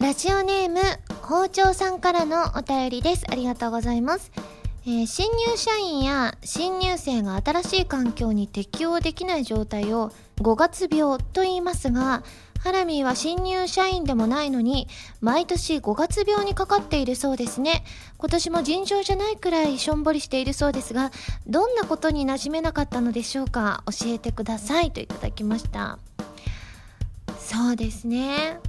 [0.00, 0.80] ラジオネーム、
[1.20, 3.26] 包丁さんからのお便りです。
[3.30, 4.32] ありがとうございます。
[4.86, 12.22] えー新入社員や新入生が新しい環境に適応できない状態を5月病と言いますが、
[12.60, 14.88] ハラミーは新入社員でもないのに、
[15.20, 17.84] 毎年5月病にかかっているそうですね。
[18.16, 21.10] 今年も尋常じゃないくらいしょんぼりしているそうですが、
[21.46, 23.84] どんなことに馴染めなかったのでしょうか？
[23.86, 25.98] 教えてくださいといただきました。
[27.38, 28.60] そうですね。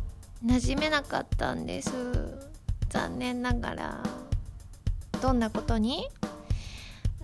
[0.46, 1.92] 馴染めなかったんです。
[2.90, 4.04] 残念ながら。
[5.22, 6.08] どんなことに？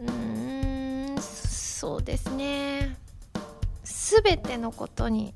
[0.01, 2.97] うーんそうですね。
[3.83, 5.33] 全てのことに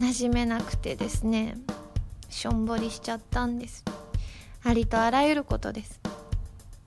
[0.00, 1.56] 馴染めなくてですね。
[2.28, 3.84] しょんぼりしちゃったんです。
[4.66, 6.00] ありとあらゆることです、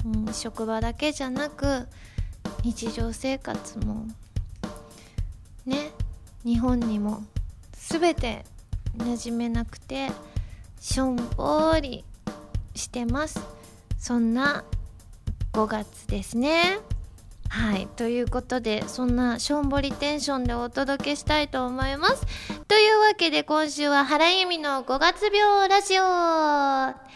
[0.03, 1.88] うん、職場だけじゃなく
[2.64, 4.08] 日常生活も
[5.64, 5.91] ね
[6.44, 7.23] 日本にも
[7.73, 8.45] 全て
[8.98, 10.10] 馴染めなくて
[10.80, 12.04] しょんぼり
[12.76, 13.40] してます。
[13.98, 14.64] そんな
[15.54, 16.80] 5月ですね。
[17.50, 17.88] はい。
[17.95, 22.26] ということでそんなしょんぼりテンションでお届けしたいと思います。
[22.67, 27.08] というわけで今週は原由美の5月病ラジオ。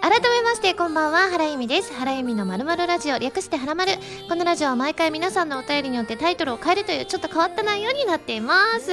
[0.00, 1.92] 改めましてこんばんは原由美です。
[1.94, 3.18] 原由美のまるまるラジオ。
[3.18, 3.92] 略してはらまる
[4.28, 8.90] このラジオは毎回皆さんのお便りによってタイトルを変えるというちょっと変わった内容になっています。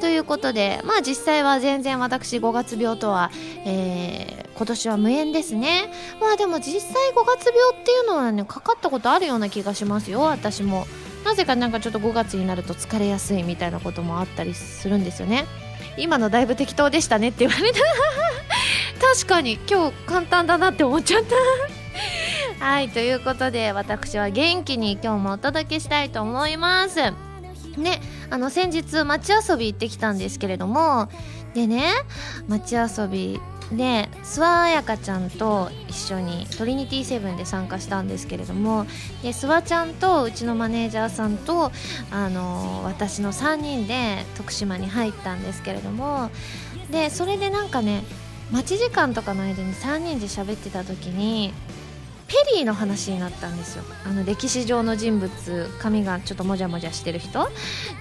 [0.00, 3.30] ということでまあ実際は全然私5月病とは、
[3.66, 5.90] えー今年は無縁ですね。
[6.20, 10.86] まあでも実際5月病っていうのはねかかったことあるような気がしますよ私も。
[11.24, 15.46] なぜかなんかちょっと5月になると疲れやすいみたいなこともあったりするんですよね。
[15.96, 17.80] 今のだいぶ適当でしたねって言われた。
[19.14, 21.34] 確かに今日簡単だなって思っちゃった。
[22.64, 27.00] はいということで私は元気に今日もお届けしたいと思います。
[27.76, 31.08] ねあの先日街遊び行ってきたんですけれども。
[31.54, 31.92] でね
[32.48, 33.40] 街遊び
[33.72, 38.84] で諏訪彩香ちゃんと一緒にトリニティセブンで参加したんですけれども
[39.22, 41.72] で諏訪ちゃんとうちのマネージャーさんと
[42.10, 46.30] あの私の3人で徳島に入ったんですけれども
[46.90, 48.02] でそれでなんかね
[48.50, 51.52] 待ち時間とかの間に3人で喋ってた時に
[52.26, 53.84] ペリーの話になったんですよ。
[54.04, 55.30] あの歴史上の人物
[55.78, 57.48] 髪がちょっともじゃもじゃしてる人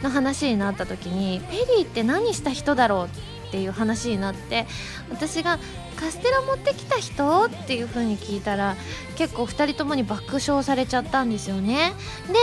[0.02, 4.66] の話になった時にペリーって何した人だろうってていう話になって
[5.12, 5.60] 私が
[5.96, 8.76] 「カステラ持ってきた人?」っていう風に聞いたら
[9.16, 11.94] 結構2人ともに爆笑されちゃったんですよね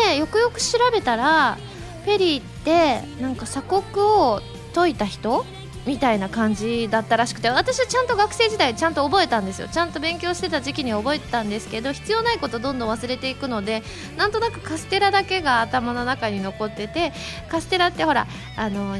[0.08, 1.58] でよくよく調べたら
[2.06, 4.40] ペリーってなんか鎖国を
[4.72, 5.44] 解いた人？
[5.86, 13.82] みたいな感じだったらしくて私はちゃんと学生時代ちゃんと覚えたんですよちゃんと勉強してた時期に覚えてたんですけど必要ないことどんどん忘れていくので
[14.18, 17.14] なんとなくカステラだけが頭の中に残ってて
[17.48, 18.26] カステラってほら
[18.58, 18.98] あの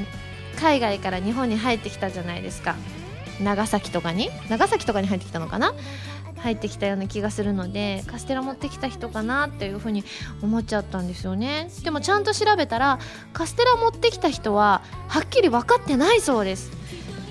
[0.61, 2.77] 海外から日本に入ってきたじゃないですか。
[3.41, 4.29] 長崎とかに？
[4.51, 5.73] 長崎とかに入ってきたのかな？
[6.39, 10.05] 入ってきたような気がするのでカステラ持ってきた人かなっていうふうに
[10.43, 11.71] 思っちゃったんですよね。
[11.85, 12.99] でもちゃんと調べたら
[13.33, 16.80] カステラ持ってきた人ははっきり分かってないそうです。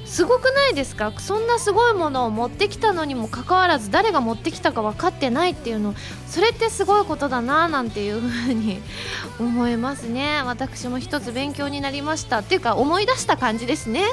[0.10, 1.14] すごくないですか？
[1.20, 5.94] そんなすごいものを持ってきたのにもかかわらず誰が持ってきたか分かってないっていうの。
[6.28, 8.82] それってすごいことだななんていうふうに
[9.40, 10.42] 思いますね。
[10.44, 12.40] 私も一つ勉強になりました。
[12.40, 14.04] っていうか思い出した感じですね。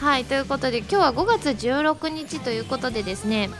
[0.00, 0.24] はい。
[0.24, 3.50] ということで今日は5月16日ということでですね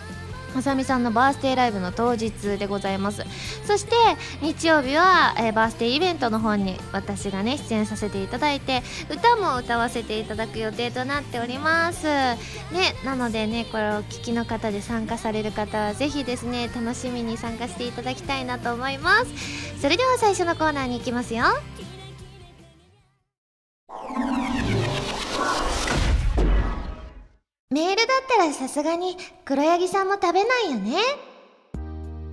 [0.54, 3.24] まさみさんのバースデーライブの当日でございます。
[3.66, 3.94] そして
[4.40, 12.06] 日曜日は、えーバースデーイベントの方に私がね出演させていただいて歌も歌わせていただく予定となっております。
[12.06, 12.38] ね
[13.04, 19.80] なのでねこれをお聞きの方で参加される方はぜひですね楽しみに参加していただきたいなと思います。
[19.80, 21.44] それでは最初のコーナーに行きますよ。
[27.70, 31.33] メールだったらさすがに黒柳さんも食べないよね。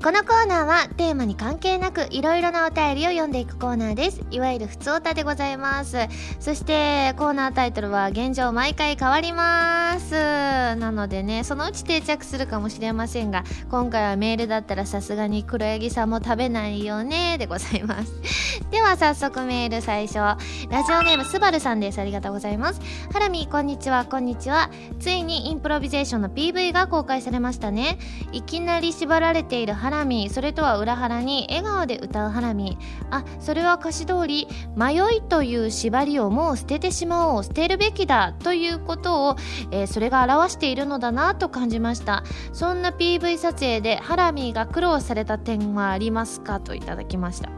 [0.04, 4.24] このコーナーはテーマに関係なくいろいろなお便りを読んでいくコーナーです。
[4.32, 5.96] いわゆるふつおたでございます。
[6.40, 10.16] そしてコーナータイトルは現状毎回変わります。
[10.16, 18.12] なのでねそのうち定着するかもしれませんが今回はメールだったらさすがに黒柳さんも食べないよねでございます。
[18.72, 20.16] では早速メール最初。
[20.18, 22.02] ラジオネームすばるさんです。
[22.02, 22.82] ありがとうございます。
[23.14, 24.06] ハラミこんにちは。
[24.06, 24.72] こんにちは。
[25.00, 28.00] ついにインプロビゼーションの PV が公開されましたね。
[28.32, 32.80] いきなり縛られているラミそれとは裏腹に笑顔で歌うハラミ。
[33.12, 39.36] あそれは歌詞通り迷いという縛りをもう捨ててしまおう捨てるべきだということを、
[39.70, 42.24] えーそれが表しているのだなと感じました。
[42.54, 46.60] そんな PV 撮影でハラミが苦労された点はありますか？
[46.60, 47.50] といただきました。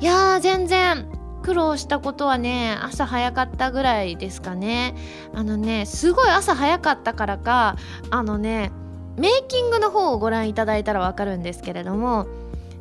[0.00, 1.06] いやー全然
[1.42, 4.94] 苦労したことはね朝早かったぐらいですかね。
[5.34, 7.76] あのねすごい朝早かったからか
[8.10, 8.72] あのね
[9.16, 12.26] メイキングの方をご覧いただいたらわかるんですけれども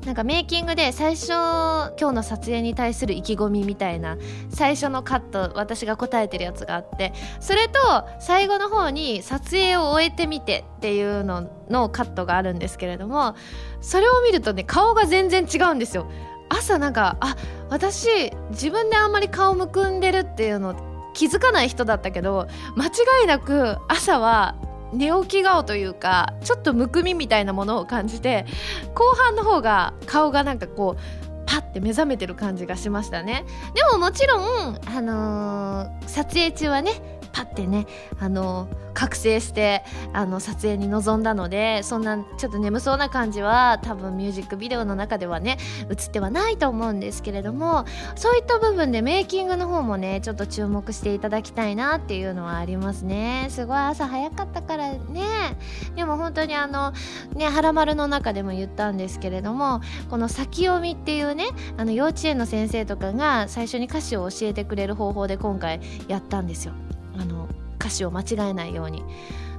[0.06, 4.18] なんかメイキングで最初今日の撮影に対する意気込みみたいな
[4.50, 7.80] 最初のカット私が答えてるやつがあってそれと
[8.20, 13.36] 最後の方に撮影を終えてみてっていうののカットがあるんですけれども
[13.80, 16.10] それを見るとね顔が全然違うんですよ。
[16.50, 17.36] 朝なんかあ
[17.70, 20.76] 私自分であんまり顔むくんでるっていうの
[21.14, 24.56] 気づかない人だったけど間違いなく朝は
[24.94, 28.46] 寝起き顔というかちょっとむくみみたいなものを感じて
[28.94, 33.46] 後半の方が顔がなんかこうパッて目覚めてる感じがしましたね。
[33.76, 37.88] でももちろん、あのー、撮影中はねパッてね
[38.20, 39.84] あの覚醒して
[40.14, 45.58] あの撮影に臨んだのでそんなちょっと眠そうな感じは多分ミュージックビデオの中ではね
[45.90, 47.86] 映ってはないと思うんですけれども
[48.16, 53.48] そういった部分でメイキングの方もねちょっと注目していただきたいなっていうのはありますね。
[53.50, 55.58] すごい朝早かったからね。
[55.96, 56.94] でも本当にあの
[57.36, 61.48] ね「はらまる」の中でも言ったんですけれどもこの先読みっていうね
[61.78, 66.74] あの幼稚園の先生とかが最初に歌詞を教えてくれる方法で今回やったんですよ。
[67.18, 67.48] あの
[67.80, 69.04] 歌詞を間違えないように。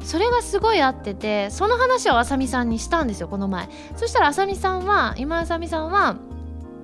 [0.02, 3.68] それがすごい合っててその話をあさみさんにしたんですよこの前。
[3.96, 6.16] そしたらあさみさんは今あさみさんは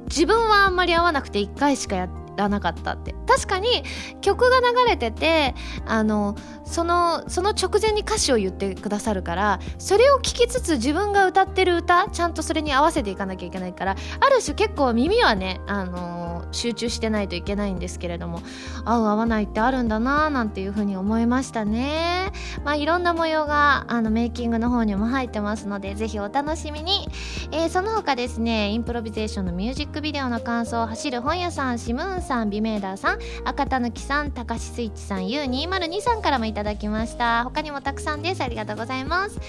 [0.07, 3.15] 自分はあんまり合わなくて1回しかやってらなかったって。
[3.27, 3.85] 確かに
[4.21, 5.55] 曲が流れてて
[5.87, 6.35] あの
[6.65, 18.43] そのその直前に歌詞を言ってくださるからそれを聞きつつ自分が歌ってる歌ちゃんとそれに合わせていかなきゃいけないからある種結構耳はねあの集中してないといけないんですけれども
[18.85, 22.33] 合う合わないってあるんだなーなんていうふうに思いましたね。
[22.65, 27.09] まあいろんな模様があのメイキングの方にも入ってますのでぜひお楽しみに、
[27.53, 37.43] えー、その他ですねインプロビゼーションのミュージックビデオの感想を走る本屋さんシムーンさんさんビメーダーさん赤たぬきさんたかしスイッチさん U202 さんからもいただきました。
[37.43, 38.41] 他にもたくさんです。
[38.43, 39.41] ありがとうございます。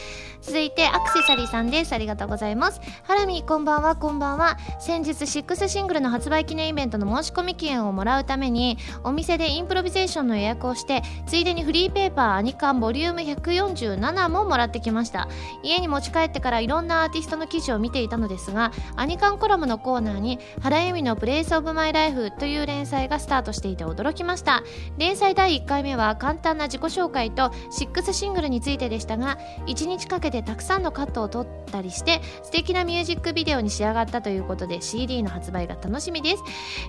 [0.42, 1.94] 続いてアクセサリーさんです。
[1.94, 2.82] ありがとうございます。
[3.04, 3.96] ハラミこんばんは。
[3.96, 4.58] こんばんは。
[4.80, 15.28] 先日6シングルの発売記念イベントの申し込み券をもらうためにお店でインプロビゼーションの予約をしてついでにフリーペーパーアニカンボリューム147ももらってきました。
[15.62, 24.64] 家に持ち帰ってからいろんなアーティストの記事を見ていたのですがアニカンコラムのコーナーに原由美のプレイスオブマイライフという連載がスタートしていて驚きました。
[24.98, 29.38] 連載第1回目は簡単な自己紹介と6シングルについてでしたが
[29.68, 36.44] 1日かけてたくさんのカットを撮ったりして素敵なミュージックビデオに仕上がったということで CD の発売が楽しみです、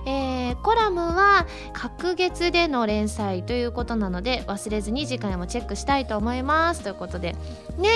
[0.05, 6.81] えー、コラムは隔月での連載ということなので忘れずに次回もチェックしたいと思います。
[6.81, 7.33] ということで。
[7.77, 7.89] ね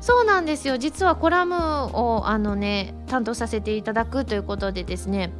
[0.00, 0.78] そうなんですよ。
[0.78, 5.32] 実はコラムをあのね担当させていただくということでですね。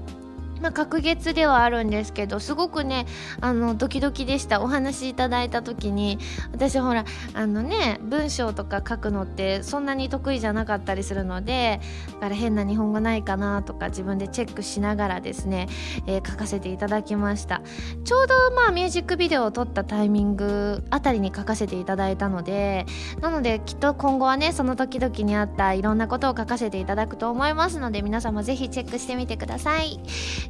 [0.62, 3.06] まあ、隔月ではあるんですけどすごくね
[3.40, 4.60] あのドキドキでした。
[4.62, 6.18] お話いただいた時に
[6.52, 7.04] 私ほら
[7.34, 11.80] あのね文章とか書くのってそんなに得意じゃなかったりするので
[12.14, 15.68] だから変な日本語ないかなとか自分でチェックしながらですね、
[16.06, 17.62] えー、書かせていただきました。
[18.04, 22.86] ちょうどまあミュージックビデオを撮ったタイミングあたりに書かせていただいたので
[23.20, 29.98] なのできっと今後はねその時々にあったいろんなことを書かせていただくと思いますので皆様ぜひチェックしてみてください。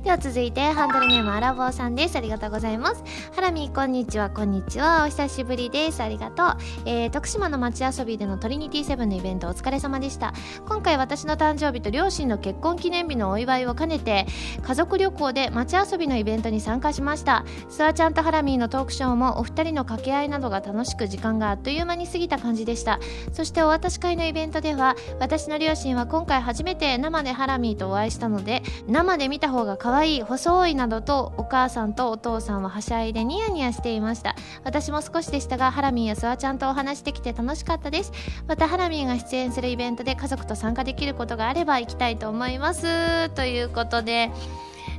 [0.02, 2.16] では続いてハンドルネームアラボーさんです。
[2.16, 3.04] ありがとうございます。
[3.37, 4.31] ハラミこんにちは。
[4.31, 5.04] こんにちは。
[5.04, 6.02] お久しぶりです。
[6.02, 6.56] ありがとう、
[6.87, 10.34] えー、徳島の街遊びでのトリニティセブンのイベントお疲れ様でした。
[10.67, 14.26] 今回私の誕生日と両親の結婚記念日のお祝いを兼ねて
[14.60, 17.44] 家族旅行で街遊びのイベントに参加しました。
[17.69, 22.98] スワちゃんとハラミーのトークショーもお二人の掛け合いなどが楽しく時間があっという間に過ぎた感じでした。
[23.32, 34.34] そしてお渡し会のイベントでは私の両親は今回初めて生でハラミーとお会いしたので生で見た方が可愛い細いなどとお母さんとお父さんははしゃいでニヤニヤしていました。
[34.65, 38.13] 私も少しでしたがハラミーやスワちゃんとお話できて楽しかったです。
[38.46, 43.29] またハラミーが出演するイベントで家族と参加できることがあれば行きたいと思います。
[43.31, 44.31] ということで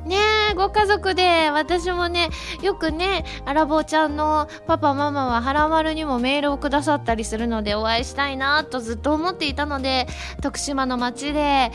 [0.05, 0.17] ね
[0.51, 2.29] え、ご家族で、私もね、
[2.61, 10.07] よくね、アラボーちゃんのパパママはハラマルにもメールをくださったりするのでお会いしたいなとずっと思っていたので、
[10.41, 11.71] 徳島の街で、ね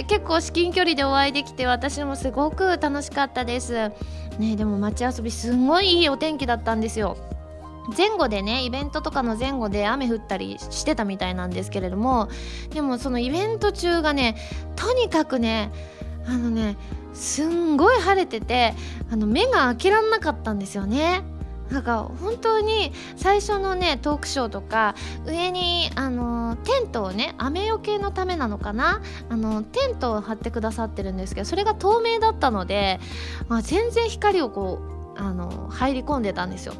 [0.00, 3.90] え、結構至近距離でお会いできて私もすごく楽しかったです。
[4.38, 7.16] ねでも街遊びすごいいいお天気だったんですよ。
[7.96, 12.28] 前後でねイベントとかの前後で雨降ったりしてたみたいなんですけれども
[12.70, 14.36] でもそのイベント中がね
[14.74, 15.70] とにかくね
[16.26, 16.76] あのね
[17.16, 18.74] すんごい晴れてて
[19.10, 21.24] あの目が開けらんなかったんですよね。
[21.70, 24.94] なんか本当に最初のねトークショーとか
[25.26, 29.02] 上にあのテントをね雨よけのためなのかな？
[29.28, 33.00] あのテントを張ってくださってるんですけどそれが透明だったので、
[33.48, 34.78] まあ、全然光をこ
[35.16, 36.74] うあの入り込んでたんですよ。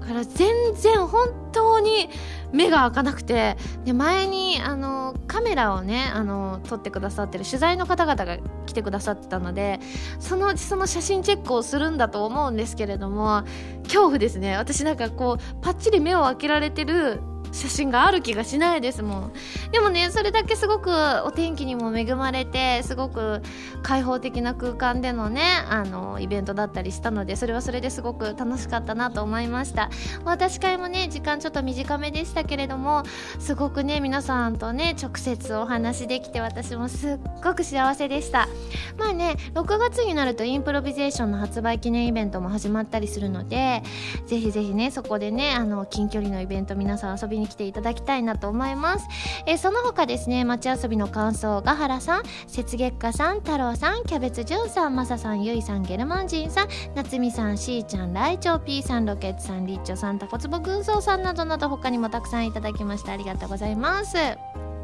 [0.00, 2.08] から全然本当に
[2.52, 9.78] 目が開かなくてで前にあのカメラをねあの撮ってくださってる取材の方々が来てくださってたので
[10.18, 13.44] そのうちその写真チェックをするんだと思うんですけれども
[13.84, 14.56] 恐怖ですね。
[14.56, 17.20] 私なんかこうパッチリ目を開けられてる
[17.52, 19.32] 写真がある気がしないですもん。
[19.72, 20.90] でもねそれだけすごく
[21.24, 23.42] お天気にも恵まれてすごく
[23.82, 29.90] 開放的な空間でのねあのイベントだったりしたのでそれはそれですごく楽しかったなと思いました。
[30.24, 33.02] 私会もね時間ちょっと短めでしたけれども
[33.38, 38.48] すごくね皆さんとね直接お話できて私もすっごく幸せでした。
[38.98, 43.82] まあね6月になるとインプロビゼーションの発売記念イベントも始まったりするので
[44.26, 49.08] ぜひぜひねそこでねあの近距離のイベント皆さん遊びにに来ていただきたいなと思います。
[49.46, 52.22] えー、その他ですね、街遊びの感想、が原さん、
[52.56, 63.12] 雪月花さん、太郎さん、キャベツじゅんさん、まささん、ゆいさん、ゲルマン人さん、夏美さん、しーちゃん、ライチョウ、ピーさん、ロケッツさん、リッチョさん、タコツボ軍曹さんなどなど他にもたくさんいただきました。
[63.12, 64.16] ありがとうございます。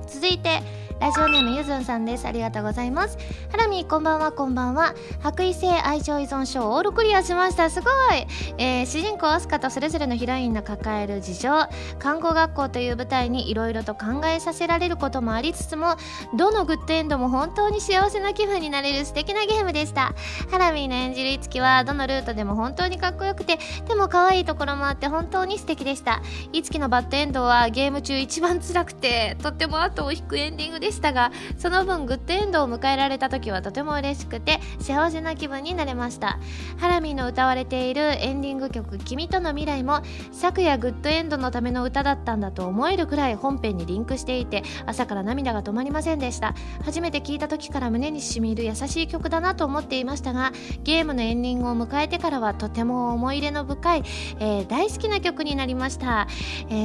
[0.06, 0.62] 続いて、
[0.98, 2.26] ラジオネームゆずんさんです。
[2.26, 3.18] ありがとうございます。
[3.50, 4.94] ハラミこんばんはこんばんは。
[5.20, 7.68] 白衣性愛情依存症オールクリアしました。
[7.68, 8.26] すごい、
[8.56, 11.50] えー、主人公アスカとそれぞれのヒロインの抱える事情。
[11.98, 15.96] 看護学校という舞台にいろいろと考えさせられることもありつつも
[16.34, 20.14] どのグッドエンドも本当に幸せな気分になれる素敵なゲームでした。
[20.50, 26.22] ハラミーの演じるいつきはどのルートでも本当にかっこよくてでも可愛いところもあって本当に素敵でした。
[26.54, 36.38] いつきのバッドエンドはゲーム中一番辛くてとっても後を引くエンディングででしたがその分グッドエンドを迎えられた時はとても嬉しくて幸せな気分になれました。
[36.78, 46.54] ハラミーの歌われているエンディング曲「君との未来」も昨夜グッドエンドのための歌だったんだと思えるくらい本編にリンクしていて朝から涙が止まりませんでした。
[46.84, 50.52] 初めて聴いた時から胸にしみる優しい曲だなと思っていましたが
[50.84, 54.02] ゲームのエンディングを迎えてからはとても思い入れの深い、
[54.38, 56.28] えー、大好きな曲になりました。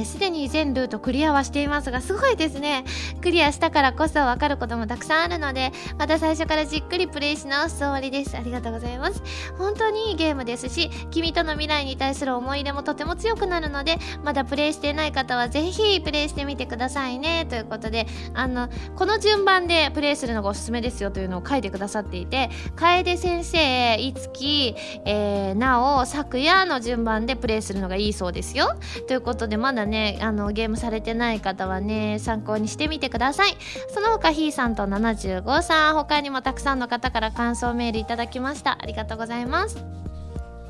[0.04, 2.84] すで、えー、に全ルートクリアはしていますがすごいですね。
[3.20, 8.36] クリアしたからこそわかることもたくさんあるのでまた最初からじっくりプレイし直す終わりです。
[8.36, 9.22] ありがとうございます。
[9.58, 17.46] 本当にいいゲームですし君との未来に対する思い入れもとても強くなるのでまだプレイしていない方はぜひプレイしてみてくださいね。
[17.48, 28.74] ということであのこの順番でプレイするのがおすすめですよというのを書いてくださっていて楓先生いつき、えー、なお昨夜の順番でプレイするのがいいそうですよ。
[29.06, 33.56] ということでまだねあのゲームされてない方はね参考にしてみてください。
[33.88, 38.78] その他ひーさんと75さん他にもたくさんの方から感想メールいただきました。
[38.80, 39.84] ありがとうございます。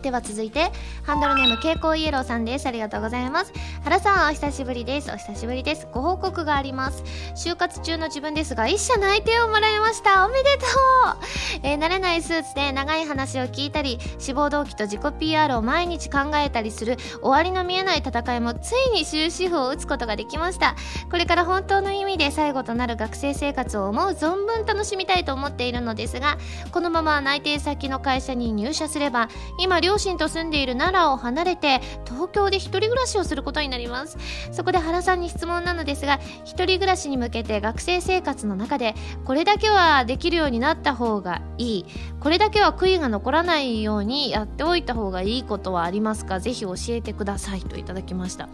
[0.02, 0.72] では続いて
[1.04, 2.66] ハンドルネーム蛍光イエローさんです。
[2.66, 3.52] ありがとうございます。
[3.84, 5.10] 原さんお久しぶりです。
[5.12, 5.86] お久しぶりです。
[5.92, 7.04] ご報告があります。
[7.36, 10.26] 就活中の自分ですが一社内定をもらいました。
[10.26, 20.74] おめでとう、えー、慣れないスーツで長い話を聞いたり志望動機と自己 PR を毎日考えたりする終わりの見えない戦いもついに終止符を打つことができました。
[21.10, 26.38] これから本当の意味で最後となる学生生活を思う存分楽しみたいと思っているのですが
[26.72, 29.28] このまま内定先の会社に入社すれば
[29.58, 34.16] 今両両親と住んでいる奈良を離れて東京で一人暮らしをすることになります。
[34.50, 38.94] そこで原さんに質問なのですが一人暮らしに向けて学生生活の中で
[39.26, 41.86] これだけはできるようになった方がいい。
[42.20, 46.40] これだけは悔いが残らないようにやっておいた方がいいことはありますか？
[46.40, 48.48] ぜひ教えてくださいといただきました。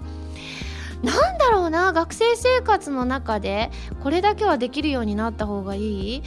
[1.05, 3.71] なんだろうな学生生活の中で
[4.03, 6.23] これだけはできるようになった方がいい？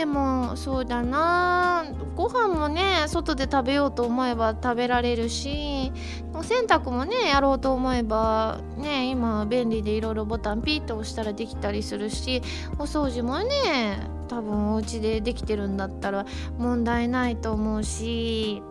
[0.00, 1.84] でもそうだな。
[2.16, 5.92] ご飯もね外で食べようと思えば食べられるし
[6.32, 12.40] お洗濯もねやろうと思えばね今便利でいろいろボタンピッと押したらできたりするし
[12.78, 16.24] お掃除もね多分お家でできてるんだったら
[16.56, 18.62] 問題ないと思うし。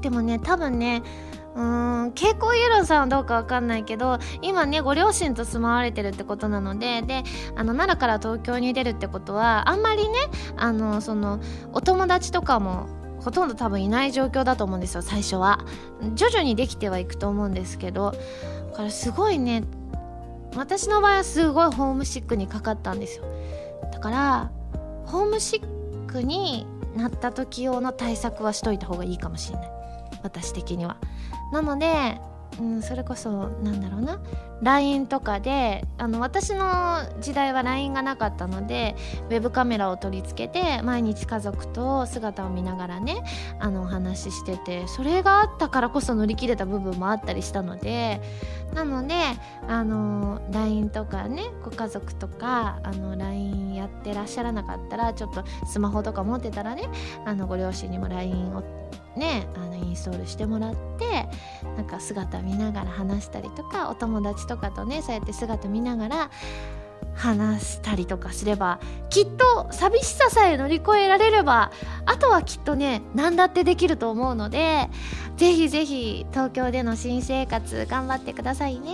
[0.00, 1.02] でもね多分ね
[1.54, 7.24] うーん蛍光イエロさんはどうかわかんないけど今ねご両親と住まわれてるってことなのでで
[7.56, 10.18] あの奈良から東京に出るってことはあんまりね
[10.56, 11.40] あのその
[11.72, 12.88] お友達とかも
[13.20, 15.64] ほとんど多分いない状況だと思うんですよ最初は。
[16.14, 18.12] 徐々にできてはいくと思うんですけど
[18.70, 19.64] だからすごいね
[20.56, 23.24] 私の場合はすごいホームシックにかかったんですよ。
[23.92, 24.50] だから
[25.06, 26.66] ホームシックに
[26.96, 29.70] なった時用の対策はしといた方がいいかもしれない。
[30.22, 30.96] 私的には。
[31.52, 32.20] なので
[32.58, 34.20] うん、それこそなんだろうな
[34.62, 38.94] LINE とかであの私の時代は LINE がなかったので
[39.30, 43.24] ウェブカメラを取り付けて毎日家族と姿を見ながらね
[43.58, 48.20] あのお話ししててそれがあったからこそ乗り切れた部分もあったりしたので
[48.74, 49.14] なので
[49.66, 56.88] あの LINE とかねご家族とかあの LINE やってらっしゃらなかったらちょっとスマホとか持ってたらね
[57.24, 58.62] あのご両親にも LINE を
[59.16, 61.28] ねあのインストールしてもらって
[61.76, 66.30] なんか姿見ながら話したりとかお友達とかとねそうやって姿見ながら
[67.14, 71.70] 話したりとかすればきっと寂しささえ乗り越えられれば
[72.06, 74.88] あとはきっとね何だってできると思うので
[75.36, 78.92] ぜひぜひ東京での新生活頑張ってくださいね。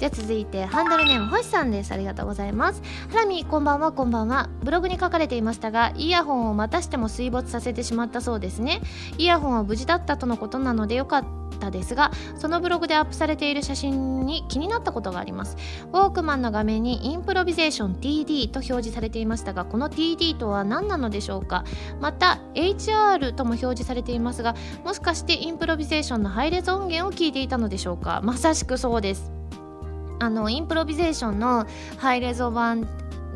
[0.00, 1.92] じゃあ続いてハンドルネーム星さんです。
[1.92, 2.80] ありがとうございます。
[3.10, 4.48] ハラミこんばんはこんばんは。
[4.64, 8.80] ブログに書かれていましたがイヤホンをまたしても水没させてしまったそうですね。
[9.18, 11.24] イヤホンは無事だったとのことなのでよかっ
[11.60, 15.58] たですがそのブログでアップされている写真に気になったことがあります。
[15.92, 21.64] ウォークマンの画面にインプロビゼーション TD と表示されていましたがこの TD とは何なのでしょうか。
[22.00, 28.22] また HR とも表示されていますがもしかしてインプロビゼーションのハイレゾ音源を聞いていたのでしょうか。
[28.24, 29.39] まさしくそうです。
[30.20, 31.66] あのインプロビゼーションの
[31.98, 32.86] ハイレゾ版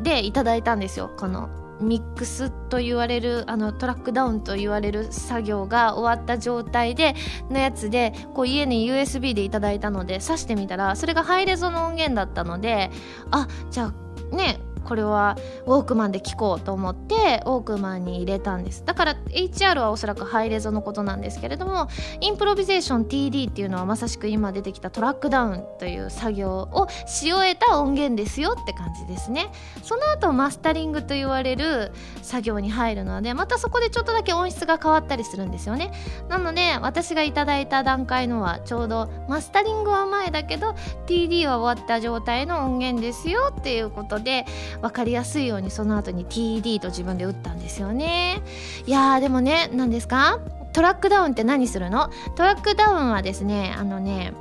[0.01, 1.11] でいただいたんですよ。
[1.17, 1.49] この
[1.81, 7.15] ミックスと言われるあのトラックダウンと言われる作業が終わった状態で
[7.49, 12.91] のやつでこう家に USB でいただいたので挿してみたらそれがハイレゾの音源だったので
[13.31, 13.91] あじゃ
[14.31, 18.83] あねこれはウォークマンで聞こうと思ってウォークマンに入れたんです。
[18.85, 21.87] だから HR はおそらくハイレゾのことなんですけれども
[22.21, 29.51] インプロビゼーション TD っていうのはまさしく今出てきたトラックダウンという作業をし終えた音源ですよって感じですね。
[29.83, 35.91] その後マスタリングと言われる作業に入るのでまたそこでちょっとだけ音質が変わったりするんですよね。
[36.29, 40.75] なので私がいただいた段階のはちょうどマスタリングは前だけど
[41.07, 44.45] TD は終わった状態の音源ですよっていうことで
[44.81, 48.41] 分かりやすいようにその後に TD と自分で打ったんですよね。
[48.85, 50.39] いやーでもね何ですか？
[50.73, 52.09] トラックダウンって何するの？
[52.35, 54.33] トラックダウンはですねあのね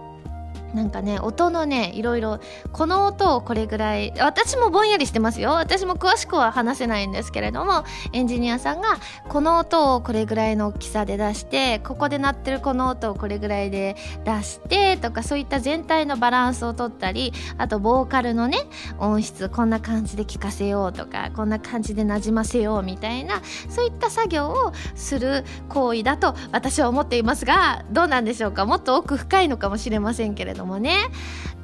[0.74, 2.40] なんかね音のねいろいろ
[2.72, 5.52] この音をこれぐらい私もぼんやりしてますよ。
[5.52, 18.58] 私も詳しくは話せないんですけれどもエンジニアさんがこの音をこれぐらいの大きさで出してここで鳴ってるこの音をこれぐらいで出してとかそういった全体のバランスをとったりあとボーカルのね
[18.98, 28.66] 音質こんな感じで聞かせようとかこんな感じでなじませようみたいなそういった作業をする行為だと私は思っていますがどうなんでしょうか？
[28.66, 30.63] もっと奥深いのかもしれませんけれども。
[30.66, 30.98] もね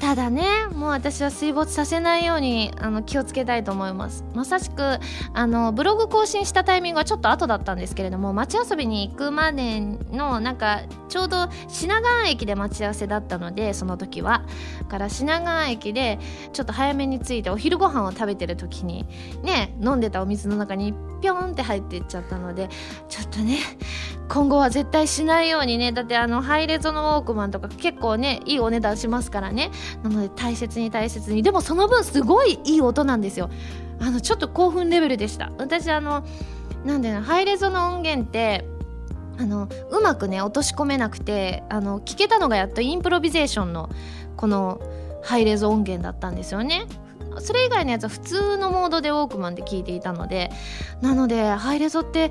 [0.01, 4.25] ただねもう私は水没させないようにあの気をつけたいと思います。
[4.35, 4.99] まさしく
[5.35, 14.43] あのブログ更新したタイミングはちょっと後だったんですけれども街遊びに行くまでのなんかちょうど品川駅で待ち合わせだったのでその時は。
[14.89, 16.19] から品川駅で
[16.53, 19.07] ちょっと早めに着いてお昼ご飯を食べてる時に
[19.43, 22.69] ね飲んでたお水の中にピョンって入っていっちゃったので
[23.09, 23.59] ちょっとね
[24.29, 25.93] 今後は絶対しないようにね。
[25.93, 29.71] だってあのハイレゾのウォークマンとか結構ねいいお値段しますからね。
[30.03, 31.43] なので大切に大切に。
[31.43, 33.51] でもその分すごいいい音なんですよ。
[34.01, 35.53] あのちょっと興奮レベルでした。
[35.59, 36.25] 私あの
[36.85, 38.65] なんでハイレゾの音源って
[39.39, 43.91] あのうまくね落とし込めなくてあの聞けたのがやっとインプロビゼーションの
[44.37, 44.81] この
[45.23, 46.87] ハイレゾ音源だったんですよね。
[47.39, 50.51] それ以外のやつは普通のモードでウォークマンで聞いていたので
[51.01, 52.31] なのでハイレゾって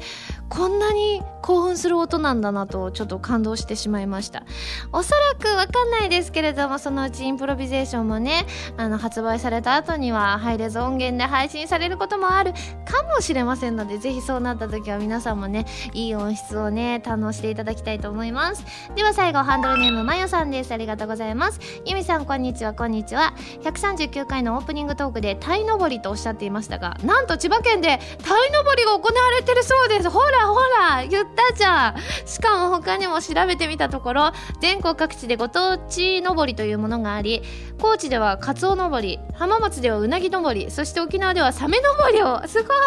[0.50, 4.44] こんなに興奮する音なんだなとちょっと感動してしまいました。
[4.92, 8.46] おそらくわかんないですけれどもそのうちインプロビゼーションもね
[8.78, 12.54] あの発売された後にはハイレゾ音源で配信されることもある
[12.86, 18.66] かもしれませんのでぜひそうなった時は皆さんもねいい音質をね堪能していただきたいと思います。
[18.96, 20.72] では最後ハンドルネームまよさんです。
[20.72, 21.60] ありがとうございます。
[21.86, 22.74] ゆみさんこんにちは。
[22.74, 23.34] こんにちは。
[23.62, 30.10] 139回のオープニングトークで鯛のぼりとおっしゃっていましたがなんと千葉県で鯛のぼりが行われてるそうです。
[30.10, 31.96] ほらほら言ったじゃん。
[32.26, 37.42] しかも他にも調べてみたところ全国各地でご当地のぼりというものがあり
[37.80, 42.78] 高知ではカツオのぼり浜松ではうなぎのぼりそして沖縄ではサメのぼりをすごい、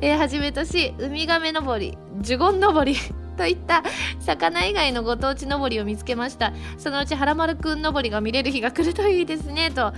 [0.00, 2.96] えー、はじめとしウミガメのぼりジュゴンのぼり
[3.36, 3.82] といった
[4.18, 6.52] 魚以外のご当地のぼりを見つけました。
[6.76, 9.94] そのうちはらまるくんのぼりが見れる日が来るといいですねと。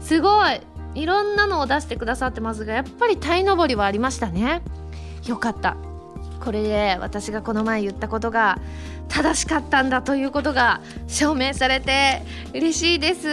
[0.00, 0.60] すごい。
[0.94, 4.62] いろんなのを出してくださってますがやっぱり鯛のぼりはありましたね。
[5.26, 5.76] よかった。
[6.42, 8.58] これで私がこの前言ったことが
[9.08, 12.22] 正しかったんだということが証明されて
[12.54, 13.28] 嬉しいです。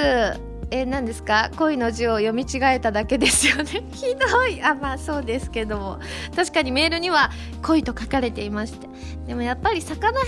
[0.71, 1.51] え何ですか？
[1.55, 3.83] 恋の字を読み違えただけですよね。
[3.93, 4.61] ひどい。
[4.61, 5.99] あまあそうですけども。
[6.35, 7.29] 確かにメールには
[7.61, 8.87] 恋と書かれていまして。
[9.27, 10.27] でもやっぱり魚編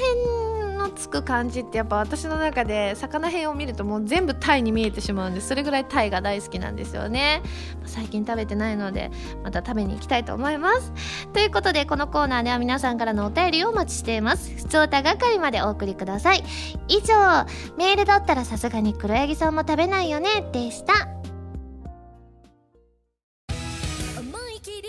[0.88, 7.42] のつく感じってやっぱ私の中で魚編を見るともう全部タイに見えてしまうんでそれぐらいタイが大好きなんですよね。
[7.86, 9.12] 最近食べてないので
[9.44, 10.94] また食べに行きたいと思います。
[11.34, 14.52] ということでこのコーナーでは皆さんからのお便りをお待ちしています。
[14.56, 16.44] 普通歌係までお送りください。
[16.88, 17.46] 以上
[17.78, 21.25] メールだったらさすがに黒柳さんも食べないよねでした。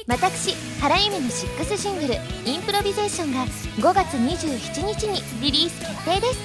[0.08, 2.14] 私原由美の6シングル
[2.46, 6.38] 「インプロビゼーション」が5月27日にリリース決定です。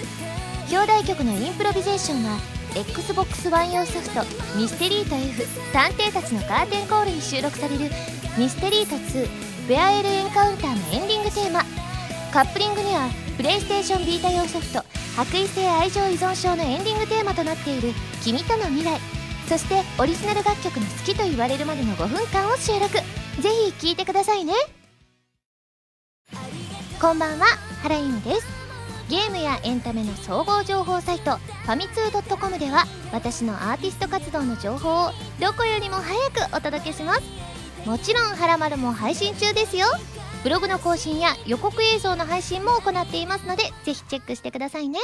[0.72, 2.40] 表題曲の「インプロビゼーション」は
[2.74, 4.26] XBOX 1用ソフト
[4.58, 7.92] 「ミステリート F 探偵たちのカーテンコール」に収録される
[8.36, 9.28] 「ミステリート2
[9.68, 11.64] フェアエルエンカウンター」のエンディングテーマ。
[12.34, 14.84] カップリングにはプレイステーションビータ用ソフト
[15.16, 17.94] 「白衣性愛情依存症」のエンディングテーマとなっている
[18.24, 19.00] 「君との未来」
[19.48, 23.21] そしてオリジナル楽曲の好きと言われるまでの5分間を収録。
[23.40, 24.54] ぜひ聴いてくださいね。
[27.00, 27.46] こんばんは
[27.82, 28.48] 原由美です。
[29.10, 36.16] ゲームやエンタメの総合情報サイトファミツー .com では私のアーティスト活動の情報をどこよりも早
[36.50, 37.22] くお届けします。
[37.86, 39.88] もちろん「はらまる」も配信中ですよ。
[40.44, 45.00] ブログの更新や予告映像の配信も行っていますのでぜひチェックしてくださいね。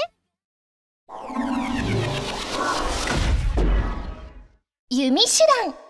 [4.89, 5.27] 弓手
[5.65, 5.86] 段。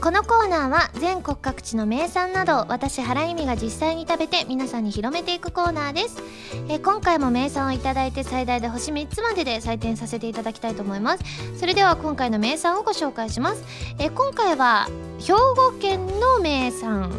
[0.00, 6.22] このコーナーは全国各地の名産など私原由美が実際に食べて皆さんに広めていくコーナーです。
[6.68, 11.24] え今回も名産を頂いて最大で星3つまでで採点させていただきたいと思います。
[11.58, 13.64] それでは今回の名産をご紹介します。
[13.98, 17.10] え今回は兵庫県の名産。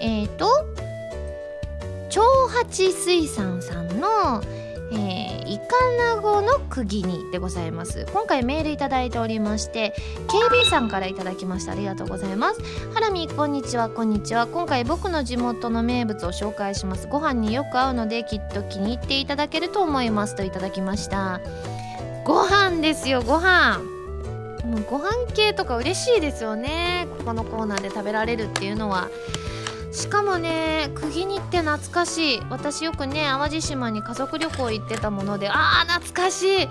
[0.00, 0.46] えっ、ー、と
[2.10, 4.42] 長八水産さんの
[4.96, 8.06] えー、イカナゴの釘煮でございます。
[8.12, 9.94] 今回メールいただいておりまして
[10.28, 11.72] KB さんからいただきました。
[11.72, 12.60] ありがとうございます。
[12.92, 13.88] ハラミこんにちは。
[13.88, 14.46] こんにちは。
[14.46, 17.08] 今回僕の地元の名物を紹介します。
[17.08, 20.36] ご飯によく合うのできっと気に入っていただけると思います。
[20.36, 21.40] といただきました。
[22.24, 23.78] ご飯ですよご飯。
[24.64, 27.06] もうご飯系とか嬉しいですよね。
[27.18, 29.08] ここのコーナーで食べられるっていうのは。
[29.94, 32.42] しかもね釘煮って懐かしい。
[32.50, 35.48] 私よくね淡路島に家族旅行行ってたもので。
[35.48, 36.68] あー懐かしい。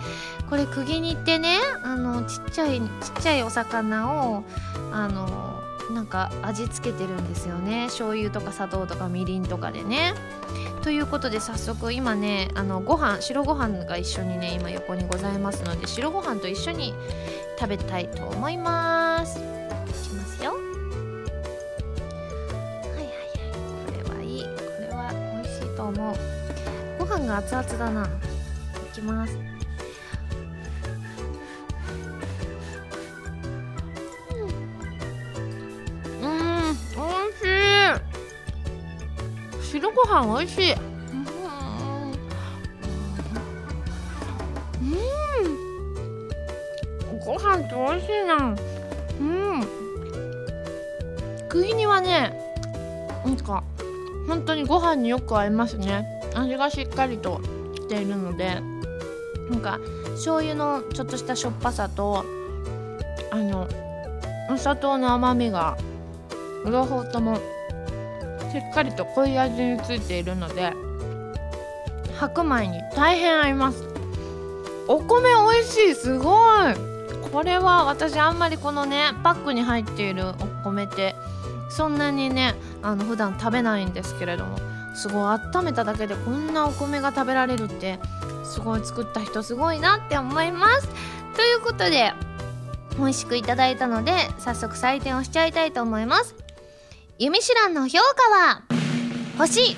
[0.49, 2.88] これ釘煮ってねあのちっちゃいちっ
[3.21, 4.43] ちゃいお魚を
[4.91, 7.86] あのなんか味付けてるんですよね。
[7.88, 10.13] 醤油とか砂糖とかみりんとかでね。
[10.83, 16.93] ということで早速今ねあのご飯白ご飯が一緒にね今横にございますので白ご飯と一緒に
[17.57, 19.62] 食べたいと思います。
[27.25, 28.05] が熱々だな。
[28.05, 28.09] い
[28.93, 29.38] きます。
[36.21, 36.29] うん
[36.97, 37.43] おいし
[39.63, 39.71] い。
[39.71, 40.73] 白ご飯おいしい。
[40.73, 40.79] うん。
[47.19, 48.55] ご飯っておいしいな。
[49.19, 49.62] うん。
[51.51, 52.33] 食い煮はね
[53.23, 53.63] なんか
[54.27, 56.12] 本当にご飯によく合いますね。
[56.36, 57.41] 味がしっかりと
[57.76, 58.62] しているので
[59.50, 59.80] なんか
[60.12, 62.26] 醤油のちょっとしたしょっぱさと
[63.32, 63.67] あの
[64.50, 65.78] お砂糖の甘みが
[66.65, 67.38] 両方とも
[68.52, 70.74] しっかりと濃い味についているので
[72.15, 73.84] 白米に大変合います。
[74.88, 76.32] お米美味しいすご
[76.69, 76.74] い。
[77.32, 81.15] これは私あんまりこのねパックに入っているお米って
[81.69, 84.72] そんなにねあの普段食べないんですけれども。
[84.93, 87.99] すごい温めただけでこんなお米が食べられるって
[88.45, 90.88] すごい作った人すごいなって思います。
[91.36, 92.13] ということで
[92.97, 96.36] 美味しくいただいたので早速採点をしちゃいたいと思います。
[97.17, 98.62] 弓手段の評価は
[99.38, 99.77] 星2.7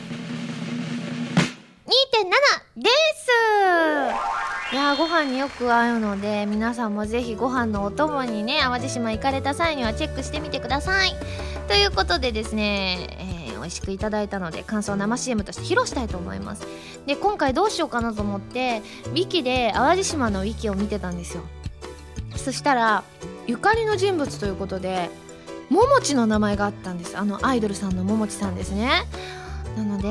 [2.82, 4.74] です。
[4.74, 11.14] いやご飯によく合うので皆さんもぜひご飯のお供にね淡路島行かれた際にはチェックしてみてください。
[11.68, 13.35] ということでですね、
[13.66, 16.68] 美味しくいただいたので感想生 CM として披露したいと思います。
[17.08, 21.44] で今回どうしようかなと思ってウィキで淡路島のウィキを見てたんですよ。
[22.36, 23.04] そしたら
[23.48, 25.10] ゆかりの人物ということで
[25.70, 27.18] ももちの名前があったんです。
[27.18, 29.04] あのアイドルさんのももちさんですね。
[29.76, 30.08] なので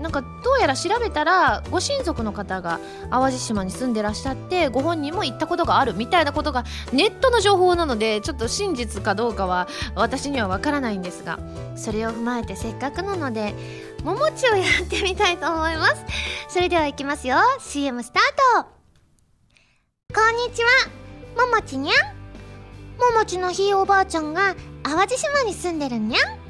[0.00, 11.38] なんかどうやら調べたらご親族の方が淡路島に住んでらっしゃってご本人も行ったことがあるみたいなことがネットの情報なのでちょっと真実かどうかは私にはわからないんですが
[11.76, 13.54] それを踏まえてせっかくなので
[14.04, 16.04] ももちをやってみたいと思います。
[16.48, 17.38] それではいきますよ。
[17.58, 18.68] CM スタート。
[20.14, 21.46] こんにちは。
[21.46, 23.12] ももちにゃん。
[23.12, 26.43] ももちのひいおばあちゃんが淡路島に住んでるにゃん。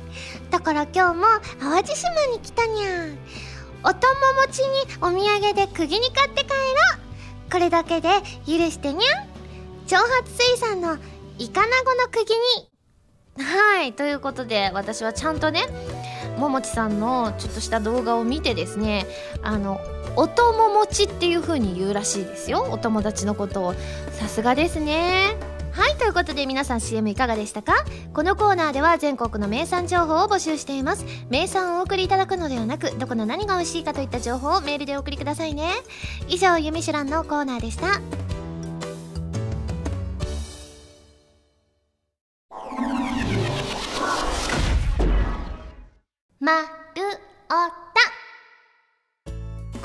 [0.55, 1.25] だから今日も
[1.59, 3.09] 淡路島に来たにゃ
[3.83, 3.99] お友
[4.47, 6.55] 持ちにお土産で釘に買って帰ろ
[7.49, 7.51] う。
[7.51, 8.09] これだけで
[8.47, 9.27] 許してにゃん。
[9.89, 10.97] 長髪水産の
[11.39, 12.25] イカナゴの釘
[13.37, 13.45] に。
[13.45, 15.65] はいということで私はちゃんとね
[16.39, 19.07] ももちさんのちょっとした動画を見てですね
[19.43, 19.81] あの
[20.15, 22.69] お友持ちっていう風に言うらしいですよ。
[22.71, 23.75] お友達のことを。
[24.13, 25.37] さすがですね。
[26.05, 27.73] ということで皆さん CM いかがでしたか？
[28.13, 31.07] このコーナーでは全国の名産情報を募集しています。
[31.31, 35.71] 名産をお送りいただくのではなくどこの何が美味しいかといった情報をメールでお送りくださいね。
[36.29, 38.03] 以上「ゆみしゅらん」のコーナーでした。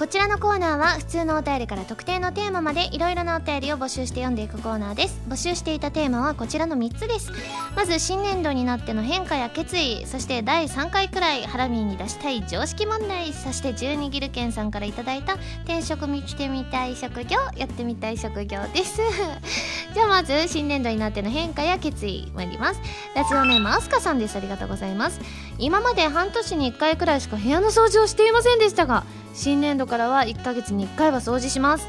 [0.09, 5.21] ちらのコーナーは普通のお便りから特定のテーマまでいろいろなお便りを募集して読んでいくコーナーです。
[5.29, 7.31] 募集していたテーマはこちらの3つです。
[7.75, 19.01] まず新年度になっての変化や決意そして第3回くらいハラミーに出したい常識問題そして12ギルケンさんから頂いた転職見てみたい職業やってみたい職業です。
[19.93, 22.81] じゃあまず新年度になっての変化や決意参ります。
[23.15, 24.35] ラジオネームアスカさんです。
[24.35, 25.21] ありがとうございます。
[25.59, 29.03] 今まで半年に1回くらいしか部屋の掃除をしていませんでしたが
[29.39, 31.87] 新年度からは1ヶ月に1回は掃除します。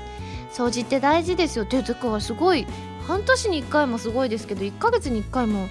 [0.52, 1.64] 掃除って大事ですよ。
[1.64, 2.64] てかはすごい。
[3.08, 5.68] 半年に1回もすごいですけど1ヶ月に1回も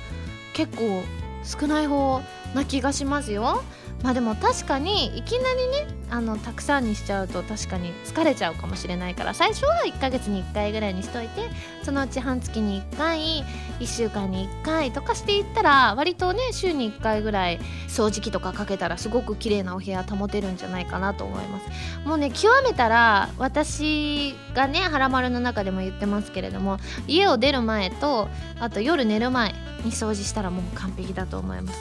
[0.52, 1.04] 結構
[1.46, 2.22] 少ない方
[2.54, 3.63] な気がしますよ。
[4.04, 11.50] まあでも確かにいきなりねあのたくさんにしちゃうと確かに疲れちゃうかもしれないから最初は1ヶ月に1回ぐらいにしといて
[11.84, 13.44] そのうち半月に1回
[13.80, 21.68] 1週間に1回とかしていったら割とね週に1回ぐらい掃除機とかかけたらすごく綺麗なお部屋保てるんじゃないかなと思います。
[22.08, 31.80] もうね極めたら私がね「はらまる」の中でも言ってますけれども家を出る前とあと夜寝る前に掃除したらもう完璧だと思います。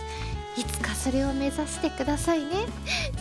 [0.58, 2.66] いつかそれを目指してくださいね。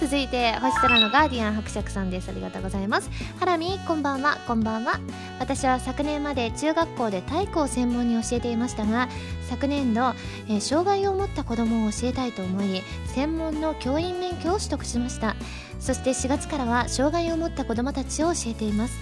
[0.01, 2.29] 続いて星空のガーディアン伯爵さんです。
[2.29, 3.11] ありがとうございます。
[3.39, 4.37] ハラミこんばんは。
[4.47, 4.99] こんばんは。
[5.39, 9.07] 私は昨年まで中学校で体育を専門に教えていましたが
[9.47, 10.15] 昨年度、
[10.49, 15.35] えー、障害を持った子供を教えたいと思い専門の教員免許を取得しました。
[15.79, 18.97] そして4月からは障害を持った子どもたちを教えています。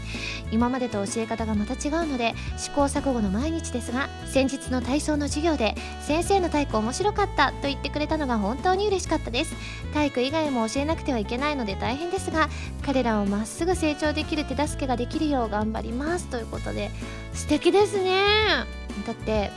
[0.51, 9.55] 今までと教え方がまた違うので試行錯誤の毎日ですが先日の体操の授業で先生の体育面白かったと言ってくれたのが本当に嬉しかったです。
[9.93, 12.49] 体育以外も教えなくてはいけないので大変ですが
[12.85, 16.27] 彼らをまっすぐ成長できる手助けができるよう頑張ります。
[16.27, 16.91] ということで
[17.33, 18.23] 素敵ですね。
[19.05, 19.51] だって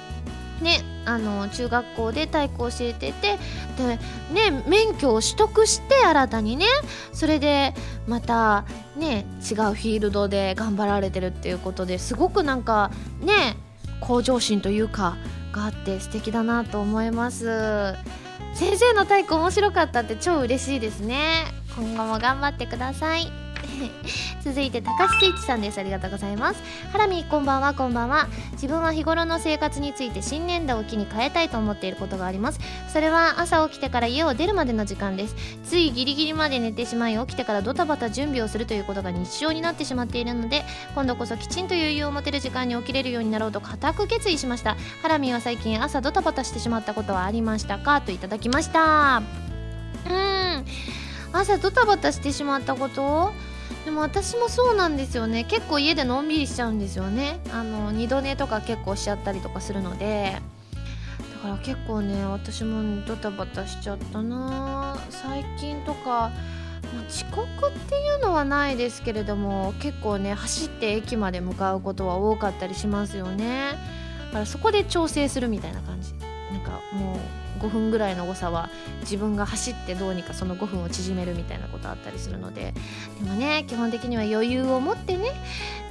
[0.63, 3.39] ねあの中学校で体育を教えてて
[3.77, 3.99] で
[4.33, 6.67] ね免許を取得して新たにね
[7.13, 7.75] それで
[8.07, 8.65] また
[8.97, 12.91] ね違うフィールドで頑張られてるっていうことですごくなんか
[13.21, 13.57] ね
[14.01, 15.17] 向上心というか
[15.53, 17.97] があって素敵だなと思います。
[18.55, 21.45] 先生の体育面白かったって超嬉しいですね。
[21.77, 23.48] 今後も頑張ってください。
[24.45, 25.79] 続いて高須スイッチさんです。
[25.79, 26.63] ありがとうございます。
[26.93, 28.29] ハラミこんばんはこんばんは。
[28.53, 32.61] 自分は日頃の生活について新年度を機に変えたいと思っていることがあります。
[32.93, 35.35] それは朝起きてから家を出るまでの時間です。
[35.65, 40.65] ついギリギリまで寝てしまい起きてからドタバタ準備をするということが日常になってしまっているので
[40.95, 44.77] 今度こそきちんと余裕を持てる時間に起きれるようになろうと固く決意しました。
[45.03, 48.01] ハラミは最近朝ドタバタしてしまったことはありましたか？
[48.01, 49.23] といただきました。
[50.07, 50.65] うん。
[51.33, 53.33] 朝ドタバタしてしまったこと？
[53.85, 55.45] でも私もそうなんですよね。
[55.45, 57.41] 結構家でのんびりしちゃうんですよね。
[57.53, 60.41] あの二度寝とか結構しちゃったりとかするので。
[61.43, 64.99] だから結構ね私もドタバタしちゃったな。
[65.11, 66.33] 最近とか
[66.93, 73.79] ま遅刻っていうのはないですけれども結構ね走って駅まで向かうことは多かったりしますよね。
[74.29, 76.13] だからそこで調整するみたいな感じ。
[76.53, 77.19] なんかもう
[77.59, 82.75] 5分ぐらいの誤差は自分が走ってどうにかその5分を縮めるみたいなことあったりするので
[83.23, 85.33] でもね基本的には余裕を持ってね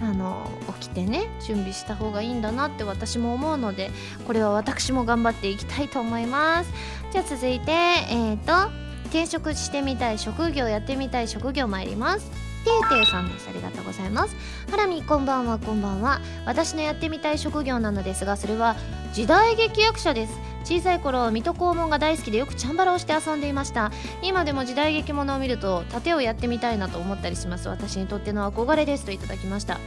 [0.02, 0.50] あの
[0.80, 3.92] 起きてね準備した方がいいんだなって私も思うので
[4.26, 6.72] これは私も頑張っていきたいと思います。
[7.12, 8.72] じゃあ続いてえっ、ー、と
[9.06, 12.47] 転職してみたい職業やってみたい職業参ります。
[12.68, 13.48] てーてーさんです。
[13.50, 14.36] ありがとうございます。
[14.70, 16.20] ハラミこんばんはこんばんは。
[16.46, 18.76] 私のやってみたい職業なのですがそれは
[19.14, 20.38] 時代劇役者です。
[20.66, 23.92] 小さい頃水戸黄門が大好きでよくチャンバラをして遊んでいました。
[24.22, 27.70] 今でも時代劇ものを見ると盾をやってみたいなと思ったりします。
[27.70, 29.76] 私にとっての憧れですといただきました。
[29.76, 29.80] あ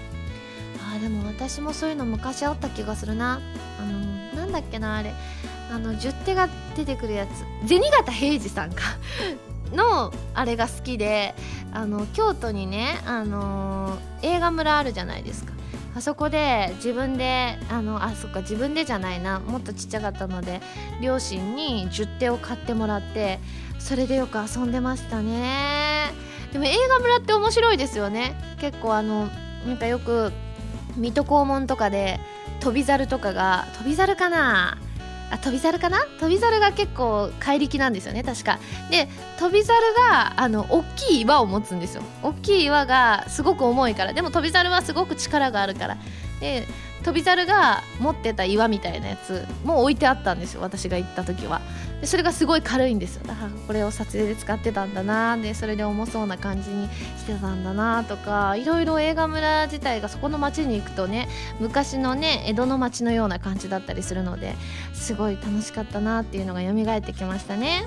[0.96, 3.40] ーでも私もそういうの昔あった気がするな。
[3.78, 3.98] あの
[4.34, 5.12] なんだっけなあれ。
[5.70, 7.68] あの十手が出てくるやつ。
[7.68, 8.82] 銭形平次さんか。
[9.72, 11.34] のあれが好きで
[11.72, 15.52] あの京都にね、あのー、映画村あるじゃないですか。
[15.94, 20.60] あそこで自分であのあそっか自分でじゃないなもっとちっちゃかったので
[21.02, 23.40] 両親に10手を買ってもらって
[23.80, 26.12] それでよく遊んでましたね。
[26.52, 28.34] でも映画村って面白いですよね。
[28.60, 29.28] 結構あの
[29.66, 30.32] なんかよく
[30.96, 32.20] 水戸黄門とかで
[32.60, 34.78] 飛び猿とかが飛び猿かな
[35.30, 36.00] あ飛び猿かな？
[36.18, 38.58] 飛び猿が結構怪力なんですよね確か。
[38.90, 39.78] で飛び猿
[40.10, 42.02] があの大きい岩を持つんですよ。
[42.22, 45.96] 大きい岩がすごく重いからでも飛び猿はすごく力があるから。
[46.40, 46.66] で
[47.02, 51.60] 飛び猿が持ってた岩みたいなやつも置いてあったんですよ私が行った時は。
[52.00, 53.26] でそれがすごい軽いんですよ。
[53.26, 64.54] だからこれを撮影で使ってたんだなでそれで重そうな感じにしてたんだなとかいろいろ映画村自体がそこの町に行くとね昔のね江戸の町のような感じだったりするので
[64.94, 67.84] すごい楽しかったなっていうのが蘇ってきましたね。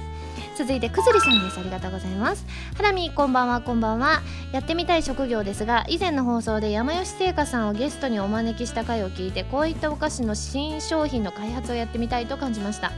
[0.55, 1.59] 続いてくずりさんです。
[1.59, 2.45] ありがとうございます。
[2.77, 4.21] ハラミこんばんはこんばんは。
[4.51, 12.91] やってみたい職業ですが以前の放送で山吉製菓さんをゲストにお招きした回を聞いてこういったお菓子の新商品の開発をやってみたいと感じました。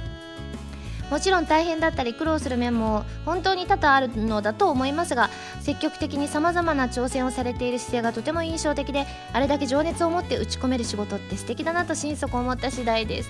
[1.10, 5.30] もちろん大変だったり苦労する面も本当に多々あるのだと思いますが
[5.62, 13.30] 積極的にさまざまな挑戦をされている姿勢がとても印象的であれだけ情熱を持って打ち込める仕事って素敵だなと心底思った次第です。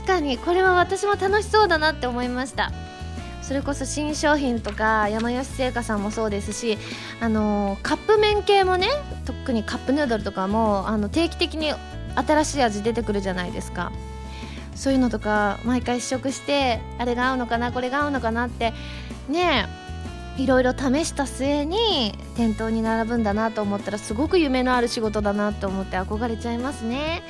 [0.00, 2.72] 確かにこれは私も楽しそうだなって思いました。
[3.50, 6.78] それこそ新商品とか山吉製菓さんもそうですし
[7.20, 8.86] あのカップ麺系もね
[9.24, 11.72] 特にカップヌードルとかもあの定期的に
[12.14, 13.90] 新しい味出てくるじゃないですか。
[14.76, 18.72] そういうのとか毎回試食してあれが合うのかなこれが合うのかなって
[19.28, 19.66] ね
[20.38, 27.22] いろいろ試した末に店頭に並ぶんだなと思ったらすごく夢のある仕事だなと思って憧れちゃいますね。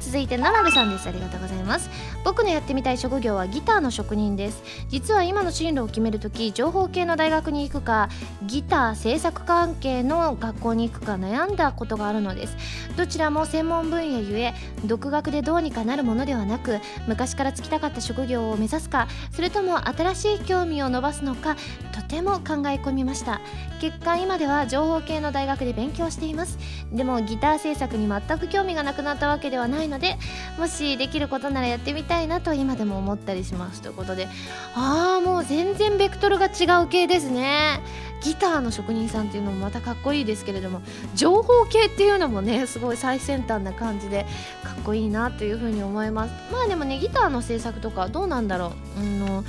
[0.00, 1.06] 続いてナラルさんです。
[1.06, 1.90] ありがとうございます。
[2.24, 4.62] 僕のやってみたい職業はギターの職人です。
[4.88, 8.08] 実は今の進路を決めるとき情報系の大学に行くか
[8.46, 12.56] ギター制作関係の学校に行くか悩んだことがあるのです。
[12.96, 14.54] どちらも専門分野ゆえ
[14.86, 21.56] 独学でどうにかなるものではなく昔から就きたかった職業を目指すかそれとも新しい興味を伸ばすのか
[21.92, 23.42] とても考え込みました。
[23.80, 26.58] 結果今では情報系の大学で勉強しています。
[26.92, 30.16] でもギター制作に全く興味がなくなったわけではないので
[30.58, 33.82] もしできることならやってみたいなと今でも思ったりします。
[33.82, 34.28] ということで
[34.74, 37.80] ああもう全然ベクトルが違う系ですね。
[38.22, 40.80] ギターの職人さんっていうのもまたかっこいいですけれども
[41.14, 44.24] 情報系っていうのもねすごい最先端な感じで
[44.62, 46.32] かっこいいなというふうに思います。
[46.50, 49.44] まあでもねギターの制作とかどうなんだろう、うんの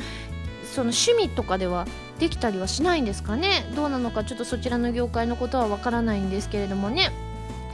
[0.65, 1.87] その趣味とかでは
[2.19, 3.65] できたりはしないんですかね？
[3.75, 7.11] どうなのかちょっとそちらの業界のことはわからないんですけれどもね。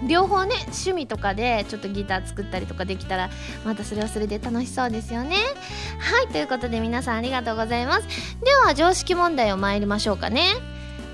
[0.07, 3.29] 両方ね趣味とかでちょっとギター作ったりとかできたら
[3.63, 5.35] またそれはそれで楽しそうですよね。
[5.99, 8.07] はいということで皆さんありがとうございます。
[8.43, 10.45] では常識問題を参りましょうかね。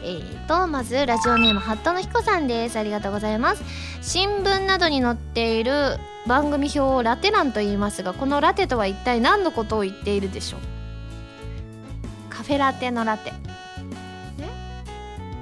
[0.04, 2.80] えーとまずラジオネームハットの彦さんです。
[2.80, 3.64] ありがとうございます。
[4.02, 10.77] 新聞などに載っている番組表をラテ欄と言いますがこのラテとは一体何のことを言っているでしょうカ
[12.48, 13.34] フェラテのラテ。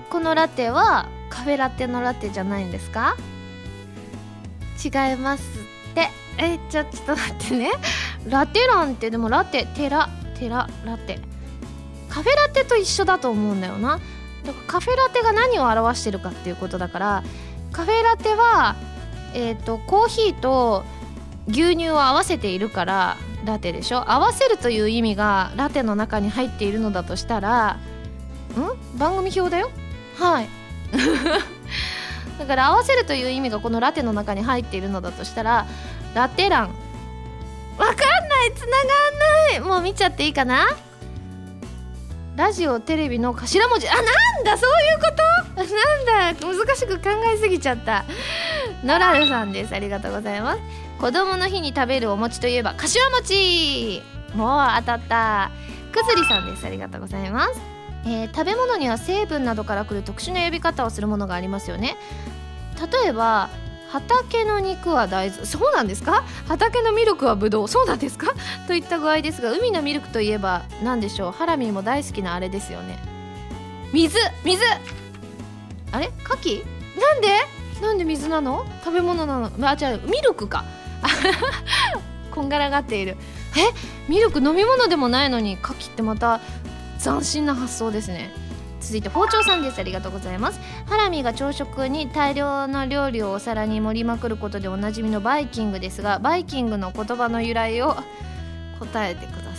[0.09, 3.15] このラテはカフェラテのラテじゃないんですか？
[4.83, 6.09] 違いますって。
[6.39, 7.71] えちょちょっと待ってね。
[8.27, 11.19] ラテ欄ってでもラテテラテララテ。
[12.09, 13.99] カフェラテと一緒だと思うんだよな。
[14.43, 17.23] だからカフェラテが何を表してるかっていうことだから
[17.71, 18.75] カフェラテは
[19.35, 20.83] えっ、ー、とコーヒーと
[21.47, 24.11] 牛乳を合わせているからラテでしょ？
[24.11, 27.77] 合わせるという意味がラテの中に入っているのだとしたら
[28.57, 28.97] ん？
[28.97, 29.69] 番組表だよ。
[30.17, 30.49] はい。
[32.39, 35.65] だから合わせるという意味がこのラテの中に入っているのだとしたら
[36.13, 36.69] ラテ欄。
[37.77, 38.53] わかんない！
[38.55, 38.83] つなが
[39.57, 39.69] んない！
[39.69, 40.65] もう見ちゃっていいかな？
[42.37, 43.87] ラジオテレビの頭文字。
[43.87, 44.05] あなん
[44.43, 44.57] だ！
[44.57, 45.63] そういうこと？
[46.15, 46.45] なんだ！
[46.45, 48.05] 難しく考えすぎちゃった。
[48.83, 49.73] ノラルさんです。
[49.75, 50.61] ありがとうございます
[51.05, 54.01] 子供の日に食べるお餅といえば柏餅。
[54.33, 55.51] もう当たった。
[55.91, 56.65] くずりさんです。
[56.65, 57.61] ありがとうございます。
[58.07, 61.95] えー、食べ物には成分などからくる特殊な呼び方をするものがありますよね。
[63.03, 63.51] 例えば
[63.91, 65.45] 畑の肉は大豆。
[65.45, 66.23] そうなんですか？
[66.47, 68.33] 畑のミルクはブドウそうなんですか？
[68.65, 71.31] といった具合ですが海のミルクといえば何でしょう？
[71.31, 72.97] ハラミも大好きなあれですよね。
[73.93, 74.17] 水。
[74.43, 74.63] 水。
[75.91, 76.07] あれ？
[76.25, 76.65] 牡蠣
[76.99, 77.27] なんで？
[77.79, 78.65] なんで水なの？
[78.83, 79.69] 食べ物なの？
[79.69, 80.01] あ違う。
[80.09, 80.65] ミルクか。
[82.31, 83.17] こんがらがっている。
[83.57, 86.41] えミルク飲み物でもないのに牡蠣ってまた
[87.01, 88.31] 斬新な発想ですね。
[88.81, 89.79] 続いて包丁さんです。
[89.79, 90.59] ありがとうございます。
[90.85, 97.95] ハラミが朝食に大量の料理をお皿に盛りまくることでおなじみのバイキングですがバイキングの言葉の由来を
[98.79, 99.53] 答えてください。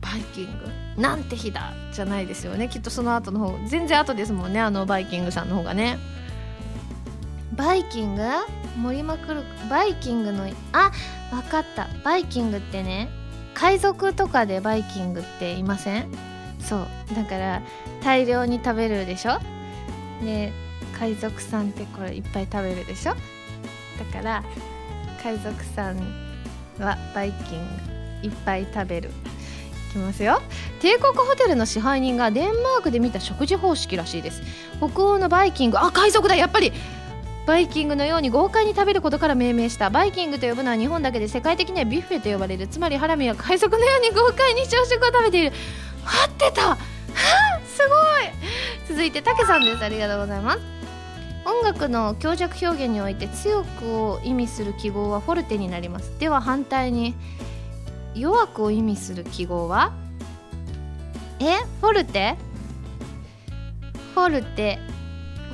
[0.00, 1.00] バイキング？
[1.00, 1.72] なんて日だ？
[1.92, 2.68] じゃないですよね。
[2.68, 4.60] きっとその後の方全然後ですもんね。
[4.60, 5.98] あのバイキングさんの方がね。
[7.52, 8.22] バイキング？
[8.82, 10.90] 盛りまくるバイキングのあ
[11.30, 11.88] 分かった。
[12.02, 13.08] バイキングってね
[13.54, 16.10] 海賊とかでバイキングっていません？
[16.58, 16.86] そう。
[17.14, 17.62] だから
[18.02, 19.38] 大量に食べるでしょ？
[20.24, 20.52] で
[20.98, 23.14] 海賊さんってこれいっぱい食べるでしょ？
[23.14, 24.42] だから
[25.22, 25.96] 海賊さん
[26.78, 27.58] はバイキン
[28.22, 29.10] グいっぱい食べる。
[29.90, 30.42] いきますよ。
[30.80, 34.42] 帝国ホテルの支配人がデンマークで見た食事方式らしいです。
[34.78, 35.78] 北欧のバイキング。
[35.78, 36.34] あ海賊だ。
[36.34, 36.72] やっぱり
[37.46, 39.90] バイキングのように豪快に食べることから命名した。
[39.90, 42.66] バイキングと呼ぶのは日本だけで世界的にはビュッフェと呼ばれる。
[42.68, 45.52] つまりハラミは海賊のように豪快に朝食を食べている。
[46.04, 46.76] 合ってた。
[47.66, 48.88] すごい。
[48.88, 49.84] 続いてたけさんです。
[49.84, 50.60] ありがとうございます。
[51.44, 56.18] 音楽の強弱表現において強くを意味する記号はフォルテになります。
[56.18, 57.14] では反対に
[58.14, 59.92] 弱くを意味する記号は？
[61.40, 61.58] え？
[61.82, 62.36] フォルテ？
[64.14, 64.78] フォルテ。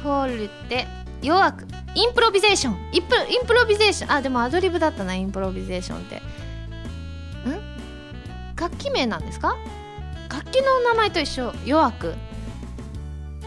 [0.03, 0.87] フォルテ。
[1.23, 1.67] 弱く。
[1.95, 2.77] インプロビゼーション。
[2.93, 4.13] インプインプロビゼーション。
[4.13, 6.17] あでもアドリブだったなインプロビゼーションって。
[6.17, 6.23] ん？
[8.57, 9.57] 楽器名なんですか？
[10.29, 11.53] 楽器の名前と一緒。
[11.65, 12.15] 弱く。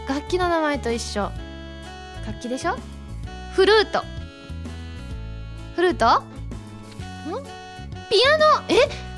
[0.08, 1.30] 楽器の名前と一緒。
[2.26, 2.76] 楽器でしょ？
[3.54, 4.02] フルート。
[5.76, 6.20] フルート？
[6.20, 6.24] ん？
[8.10, 8.64] ピアノ？
[8.68, 8.74] え？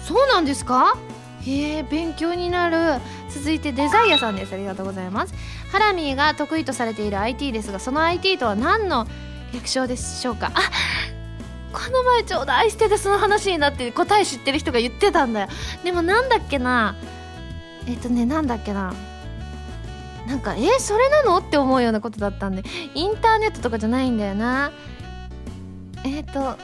[0.06, 0.96] そうなんですか？
[1.44, 3.00] へえ勉強になる。
[3.30, 4.54] 続いてデザイアさんです。
[4.54, 5.34] ありがとうございます。
[5.72, 9.06] ハラミーが得意とされている IT ですがその IT とは何の
[9.52, 10.52] 略称でしょうか？
[10.54, 10.60] あ
[11.72, 15.48] この前ちょうど愛しててその話になって答え知ってる人が言ってたんだよ。
[15.84, 16.94] でもなんだっけな？
[17.86, 18.94] えっ、とねなんだっけな？
[20.26, 21.38] なんかえそれなの？
[21.38, 22.62] って思うようなことだったんで。
[22.94, 24.72] インターネットとかじゃないんだよな。
[26.04, 26.56] えっ、と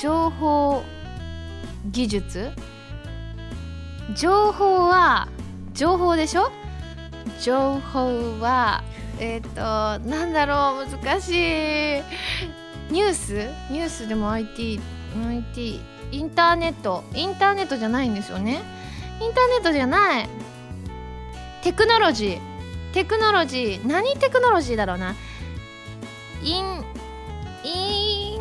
[0.00, 0.82] 情報
[1.86, 2.50] 技術？
[4.16, 5.28] 情報は
[5.74, 6.50] 情報でしょ？
[7.40, 8.82] 情報は
[9.18, 12.02] えっ、となんだろう難しい。
[12.92, 13.34] ニュース？
[13.70, 14.80] ニュースでも IT
[15.26, 15.80] IT
[16.12, 17.04] インターネット。
[17.14, 18.62] インターネットじゃないんですよね。
[19.20, 20.28] インターネットじゃない。
[21.62, 22.40] テクノロジー。
[22.94, 23.86] テクノロジー。
[23.86, 25.14] 何テクノロジーだろうな。
[26.42, 26.84] イン
[27.64, 28.40] イン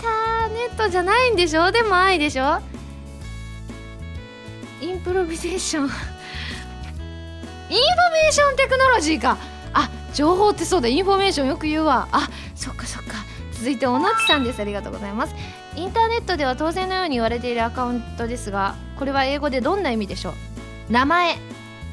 [0.00, 1.72] ターネットじゃないんでしょ？
[1.72, 2.60] でも I でしょ？
[4.80, 5.90] インプロビゼーション。
[7.70, 9.38] インフォメーションテクノロジーか。
[9.72, 10.88] あ情報ってそうだ。
[10.88, 12.08] インフォメーションよく言うわ。
[12.12, 13.14] あそっかそっか。
[13.52, 14.60] 続いておなちさんです。
[14.60, 15.34] ありがとうございます。
[15.76, 20.92] インターネットでは当然のように言われているアカウントですがこれは英語でどんな意味でしょう？
[20.92, 21.36] 名前。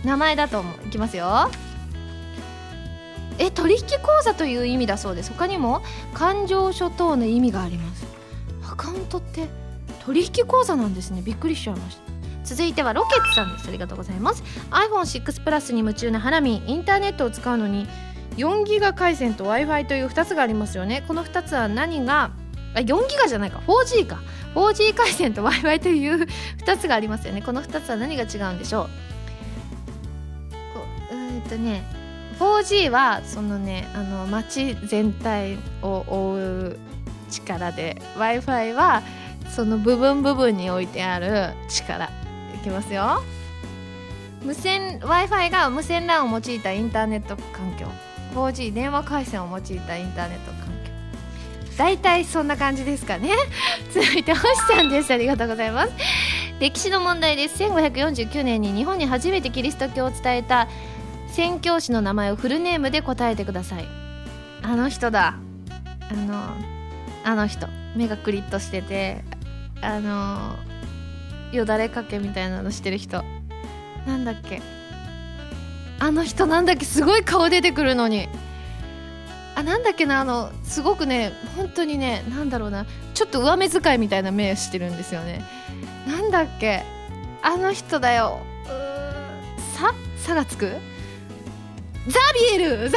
[0.03, 1.49] 名前だと思ういきますよ。
[3.38, 5.32] え取引口座という意味だそうです。
[5.32, 5.82] 他にも
[6.13, 8.05] 勘定書等の意味があります。
[8.71, 9.47] アカウントって
[10.05, 11.21] 取引口座なんですね。
[11.21, 12.05] びっくりしちゃいました。
[12.46, 13.68] 続いてはロケッツさんです。
[13.68, 14.43] ありがとうございます。
[14.70, 17.88] iPhone6 プラスに夢中なハラミインターネットを使うのに
[18.38, 21.04] 4ギガ回線と w i f i という2つがありますよね。
[21.08, 22.32] この2つは何が
[22.76, 23.62] あ4ギガじゃないか。
[23.68, 24.20] 4G か。
[24.54, 26.28] 4G 回線と w i f i という
[26.66, 27.41] 2つがありますよね。
[27.41, 28.89] この2つは何が違うんでしょう？
[31.12, 31.84] えっとね
[32.39, 36.78] 4G はそのねあの街全体を覆う
[37.32, 39.02] 力で w i f i は
[39.50, 42.10] その部分部分に置いてある力。
[42.66, 43.24] きますよ。
[44.43, 47.88] 無線 w i f i が無線 LAN を用いたインターネット環境。
[48.34, 50.91] 4G 電話回線を用いたインターネット環境。
[51.78, 53.32] 大体そんな感じですかね。
[53.93, 55.13] 続いて星さんです。
[55.13, 55.91] ありがとうございます。
[56.59, 57.63] 歴史の問題です。
[57.63, 60.68] 1549年に日本に初めてキリスト教を伝えた。
[61.28, 63.88] 宣教師の名前をフルネームで答えてください。
[64.61, 65.36] あの人だ。
[66.09, 66.43] あの
[67.24, 67.68] あの人。
[67.95, 69.24] 目がクリッとしてて。
[69.82, 70.55] あの
[71.52, 73.24] よだれかけみたいなのしてる人。
[74.06, 74.62] なんだっけ。
[76.00, 76.86] あの人なんだっけ。
[76.86, 78.28] すごい顔出てくるのに。
[79.56, 80.20] あなんだっけな。
[80.20, 82.86] あのすごくね本当にねなんだろうな。
[83.14, 85.41] ちょっと上目遣いみたいな目してるんですよね。
[86.08, 86.84] なんだっけ。
[87.41, 88.41] あの人だよ。
[88.66, 90.72] うささがつく？
[92.08, 92.20] ザ
[92.58, 92.78] ビエル。
[92.78, 92.93] ザビエル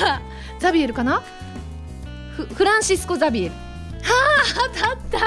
[0.00, 0.22] だ。
[0.60, 1.22] ザビエルかな？
[2.36, 3.54] フフランシスコ・ザビエル。
[4.04, 5.18] あ当たった。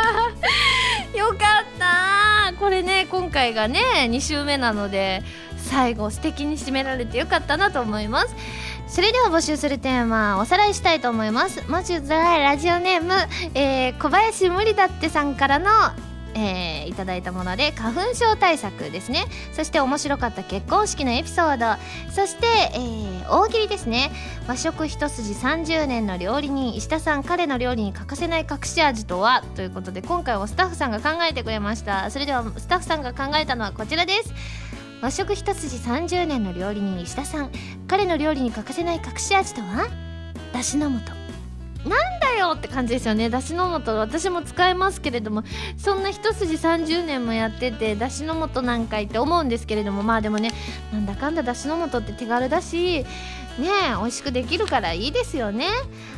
[1.17, 1.37] よかっ
[1.79, 2.53] た。
[2.59, 5.23] これね今回がね2週目なので
[5.57, 8.35] 最後素敵に締められてよかったなと思います。
[8.87, 11.63] それでは募集するテーマおさらいしたいと思います。
[11.67, 13.13] まずラジオネーム、
[13.55, 15.69] えー、小林無理だってさんからの
[16.35, 19.25] えー、いただいたもので花粉症対策ですね。
[19.53, 21.81] そして面白かった結婚式のエピソード。
[22.11, 24.11] そして、えー、大喜利ですね。
[24.47, 29.43] 和食一筋30年の料理人石田さん彼の料理に欠かせない隠し味とは？
[29.55, 32.09] ということで今回はスタッフさんが考えてくれました。
[32.11, 34.33] それではスタッフさんが考えたのはこちらです。
[35.01, 37.51] 和食一筋30年の料理人石田さん
[37.87, 39.87] 彼の料理に欠かせない隠し味とは？
[40.53, 41.32] だしの素。
[41.85, 43.29] なんだよって感じですよね。
[43.29, 45.43] だしの素私も使えますけれども
[45.77, 50.51] そんな一筋30年もやっててだしの素なんかいって思うんですけれどもまあでもね
[50.91, 53.05] なんだかんだだしの素って手軽だし
[53.59, 55.67] ね美味しくできるからいいですよね。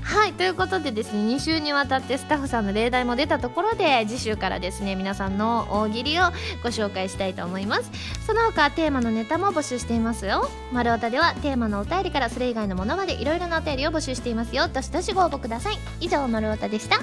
[0.01, 6.23] はいということでですね2週にわたってスタッフさんの例題も出たところで次週からですね皆さんの大喜利を
[6.63, 7.91] ご紹介したいと思います。
[8.25, 10.49] その他テーマのネタも募集していますよ。
[10.71, 14.67] 丸太ではテーマのお便りからそれ以外のものまでいろいろなお便りを募集していますよ。
[14.67, 15.77] どしどしご応募ください。
[15.99, 16.97] 以上丸太でした。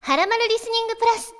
[0.00, 1.35] はらまるリスニングプラス。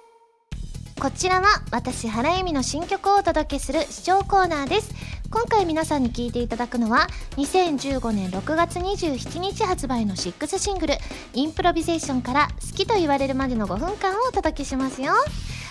[0.99, 4.95] こちらは私原由美の新曲をお届けする視聴コーナーです。
[5.31, 10.95] 今回皆さんに聴いていただくのは2015年6月27日発売の6シングル
[11.35, 15.13] 「インプロビゼーション」から「好きと言われるまでの5分間」をお届けしますよ。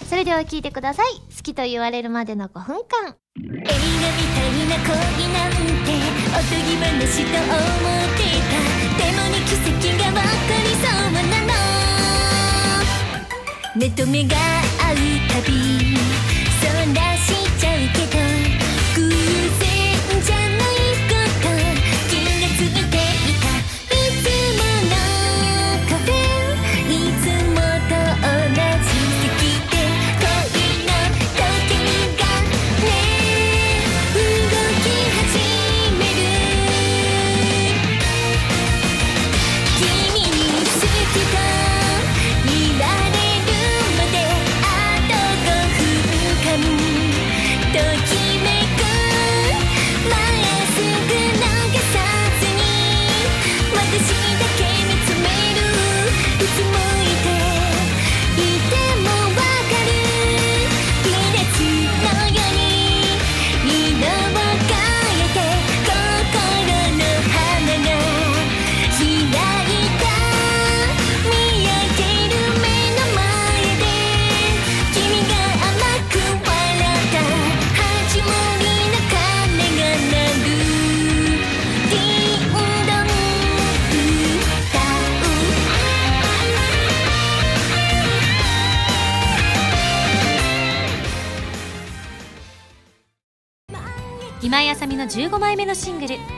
[0.08, 1.16] それでは聴いてください。
[1.36, 3.16] 好きと言われるまでの5分間。
[3.38, 3.82] 映画みたい
[4.70, 4.94] な恋
[5.34, 5.58] なんて
[6.30, 8.62] おとぎ話と思っていた。
[8.96, 11.22] でもに奇跡が起こりそうな
[11.70, 11.75] の。
[13.76, 14.38] 目と目が
[14.80, 14.96] 合う
[15.28, 16.35] たび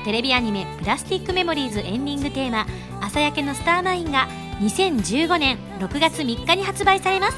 [0.07, 2.65] テレビアニメ「プラスティックメモリーズ」エンディングテーマ
[3.03, 4.29] 「朝焼けのスターマイン」が
[4.61, 7.37] 2015年6月3日に発売されます。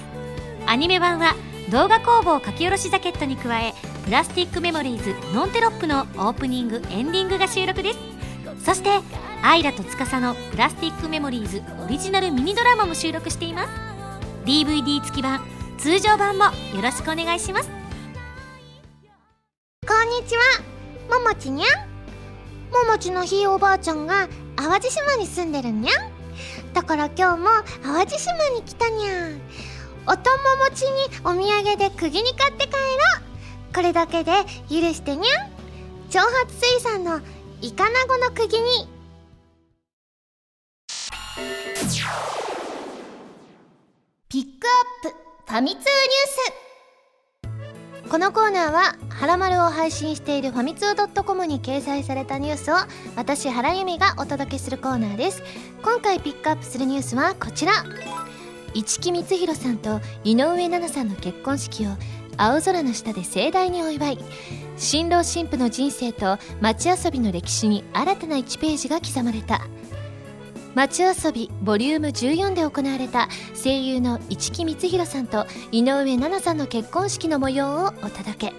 [0.67, 1.33] アニメ版は
[1.71, 3.73] 動画工房書き下ろしジャケットに加え
[4.05, 7.99] 「プラスティックメモリーズノンテロップ」のオープニングエンディングが収録です。
[8.63, 8.91] そして
[9.41, 13.69] アイラと司の「プラスティックメモリーズ」オリジナルミニドラマも収録しています。
[14.45, 15.43] DVD 付き版
[15.79, 16.51] 通常版もよ
[16.83, 17.69] ろしくお願いします。
[19.87, 21.88] こんにちはももちにゃん。
[22.71, 26.19] ももちのひいおばあちゃんが淡路島に住んでるにゃん。
[26.73, 27.47] だから今日も
[27.83, 29.41] 淡路島に来たにゃん。
[30.07, 32.77] おとももちにお土産で釘に買って帰ろ
[33.71, 33.73] う。
[33.73, 34.31] これだけで
[34.69, 35.49] 許してにゃん。
[36.09, 37.21] 長発水産の
[37.61, 38.87] イカナゴの釘に。
[44.29, 44.67] ピック
[45.05, 45.15] アップ
[45.51, 46.68] ファミ通ニュース。
[48.09, 52.75] このコーナーは「はらまる」を配信しているファミツー .com に掲載されたニュースを
[53.15, 55.43] 私原由美がお届けするコーナーです。
[55.83, 57.73] 今回ピックアップするニュースはこちら。
[58.73, 61.91] 市木光弘さんと井上奈々さんの結婚式を
[62.35, 64.17] 青空の下で盛大にお祝い。
[64.75, 69.61] 新郎新婦の人生と街遊びの歴史に新たな1ページが刻まれた。
[70.75, 73.27] 街遊びボリューム14で行われた
[73.61, 78.53] 声優の市木光弘さんと井上奈々さんの結婚式の模様をお届け。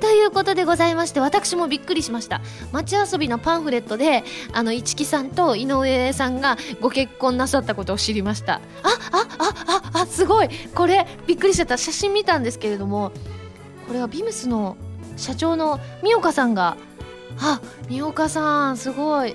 [0.00, 2.40] ということでございまして私もびっくりしました。
[2.72, 8.54] 街遊びのパンフレットであの市木さんと井上さんがご結婚なさったことを知りました。
[8.54, 8.60] あ
[9.12, 10.48] ああああすごい。
[10.74, 13.12] これびっくりしちゃった写真見たんですけれども
[13.86, 14.76] これはビムスの
[15.16, 16.76] 社長の三岡さんが。
[17.38, 19.34] あ三岡さんすごい。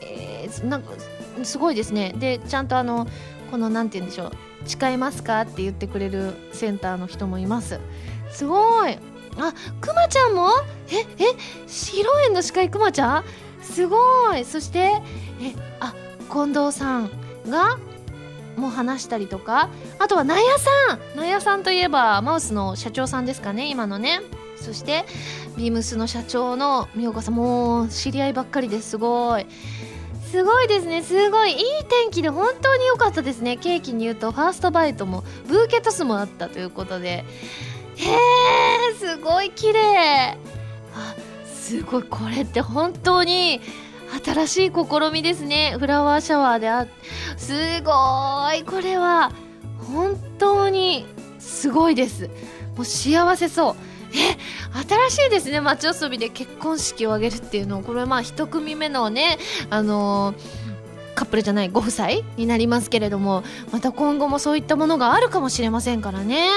[0.00, 0.92] えー、なんか
[1.44, 2.14] すごいですね。
[2.16, 3.06] でちゃんとあの
[3.50, 4.32] このなんて言うんでしょう
[4.64, 7.80] 誓いますかって言ってくれるセンターの人もいます。
[8.30, 8.98] すごい。
[9.38, 10.50] あくまちゃんも？
[10.90, 11.04] ええ
[11.66, 13.24] 披露宴の司会くまちゃん？
[13.62, 13.96] すご
[14.34, 14.44] い。
[14.44, 14.92] そして
[15.40, 15.94] えあ
[16.30, 17.10] 近藤さん
[17.48, 17.78] が
[18.56, 19.68] もう話したりとか？
[19.98, 20.70] あとは納屋さ
[21.14, 21.16] ん。
[21.16, 24.20] 納屋さんといえばマウスの社長さんですかね今のね。
[24.56, 25.04] そして
[25.56, 27.34] ビームスの社長の三岡さん。
[27.34, 29.46] もう知り合いばっかりですごい。
[30.32, 31.02] すごいですね。
[31.02, 31.52] すごい。
[31.52, 33.58] いい天気で本当に良かったですね。
[33.58, 37.26] ケーキに言うとファーストバイトもブーケトスもあったということで。
[37.96, 40.38] へえすごい綺麗。
[40.94, 41.14] あ
[41.44, 42.02] すごい。
[42.04, 43.60] これって本当に
[44.24, 45.76] 新しい試みですね。
[45.78, 46.86] フラワーシャワーであ
[47.36, 47.92] すご
[48.54, 48.64] い。
[48.64, 49.32] これは
[49.92, 51.04] 本当に
[51.38, 52.30] すごいです。
[52.74, 53.76] もう幸せそう。
[54.14, 54.38] え
[55.10, 55.60] 新しいですね。
[55.60, 59.38] 街遊びで結婚式を挙げるっていうのこれまあ一組目のね
[59.70, 60.62] あのー
[61.14, 66.48] カップルじゃないご夫妻になりますけれどもまた今後もそういったものがあるかもしれませんからね。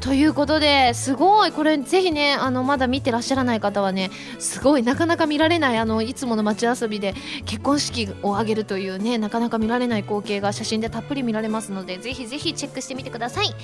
[0.00, 7.14] ということですごいこれぜひねあのまだ見てらっしゃらない方はねすごいなかなか見られないあのいつもの街遊びで
[7.46, 13.54] 結婚式を挙げるというねなかなか見られない光景が写真でたっぷり見られますのでぜひぜひチェックしてみてください。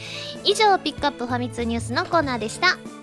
[0.45, 3.02] 以上ピックアップファミ通ニュースのコーナーでした。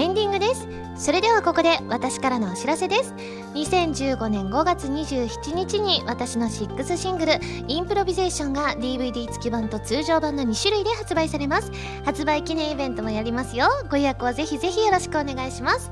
[0.00, 0.66] エンディングです。
[0.96, 3.12] それではここで私からのお知らせです。
[3.52, 7.34] 2015年5月27日に私の6シングル
[7.68, 11.70] 「インプロビゼーション」が DVD 付き版と通常版の2種類で発売されます。
[12.02, 13.66] 発売記念イベントもやりますよ。
[13.90, 15.90] ご予約はぜひぜひよろしくお願いします。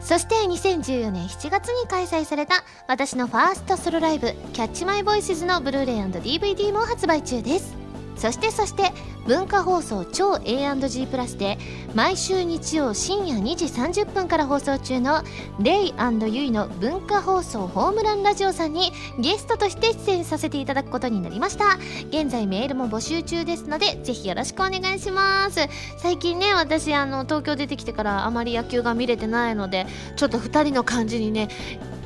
[0.00, 7.79] そして2014年7月に開催された私のファーストソロライブ「キャッチマイボイスズのブルーレイ &DVD も発売中です。
[8.20, 8.92] そしてそして
[9.26, 11.56] 文化放送超 A&G プラスで
[11.94, 15.22] 毎週日曜深夜2時30分から放送中の
[15.58, 15.94] レイ
[16.30, 21.78] ユイの文化放送ホームランラジオさんにゲストとして出演させていただくことになりました。
[22.10, 25.60] 現在メールも募集中ですのでぜひよろしくお願いします。
[25.96, 31.48] 最近ね私あの東京出てきてからあまり野球が見れてないのでちょっと2人の感じにね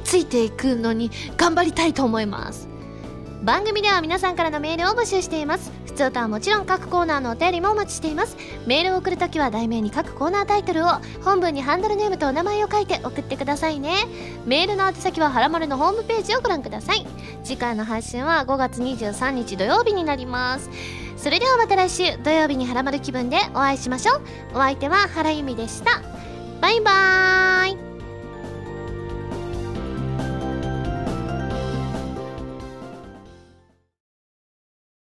[0.04, 2.73] ついていくのに頑張りたいと思います。
[3.44, 5.70] 番組では皆さんからのメールを募集しています。
[5.84, 8.38] 普通とはもちろん各コーナーのお便りもお待ちしています。
[8.66, 10.88] メールを送るときは題名に各コーナータイトルを
[11.22, 13.96] 本文にハンドルネームとお名前を書いて送ってくださいね。
[14.46, 17.06] メールの宛先ははらまるのホームページをご覧ください。
[17.44, 20.70] 次回の配信は5月23日土曜日になります。
[21.18, 24.22] それではまた来週土曜日にはらまる気分でお会いしましょう。
[24.54, 26.00] お相手は原由美でした。
[26.62, 27.93] バイバーイ。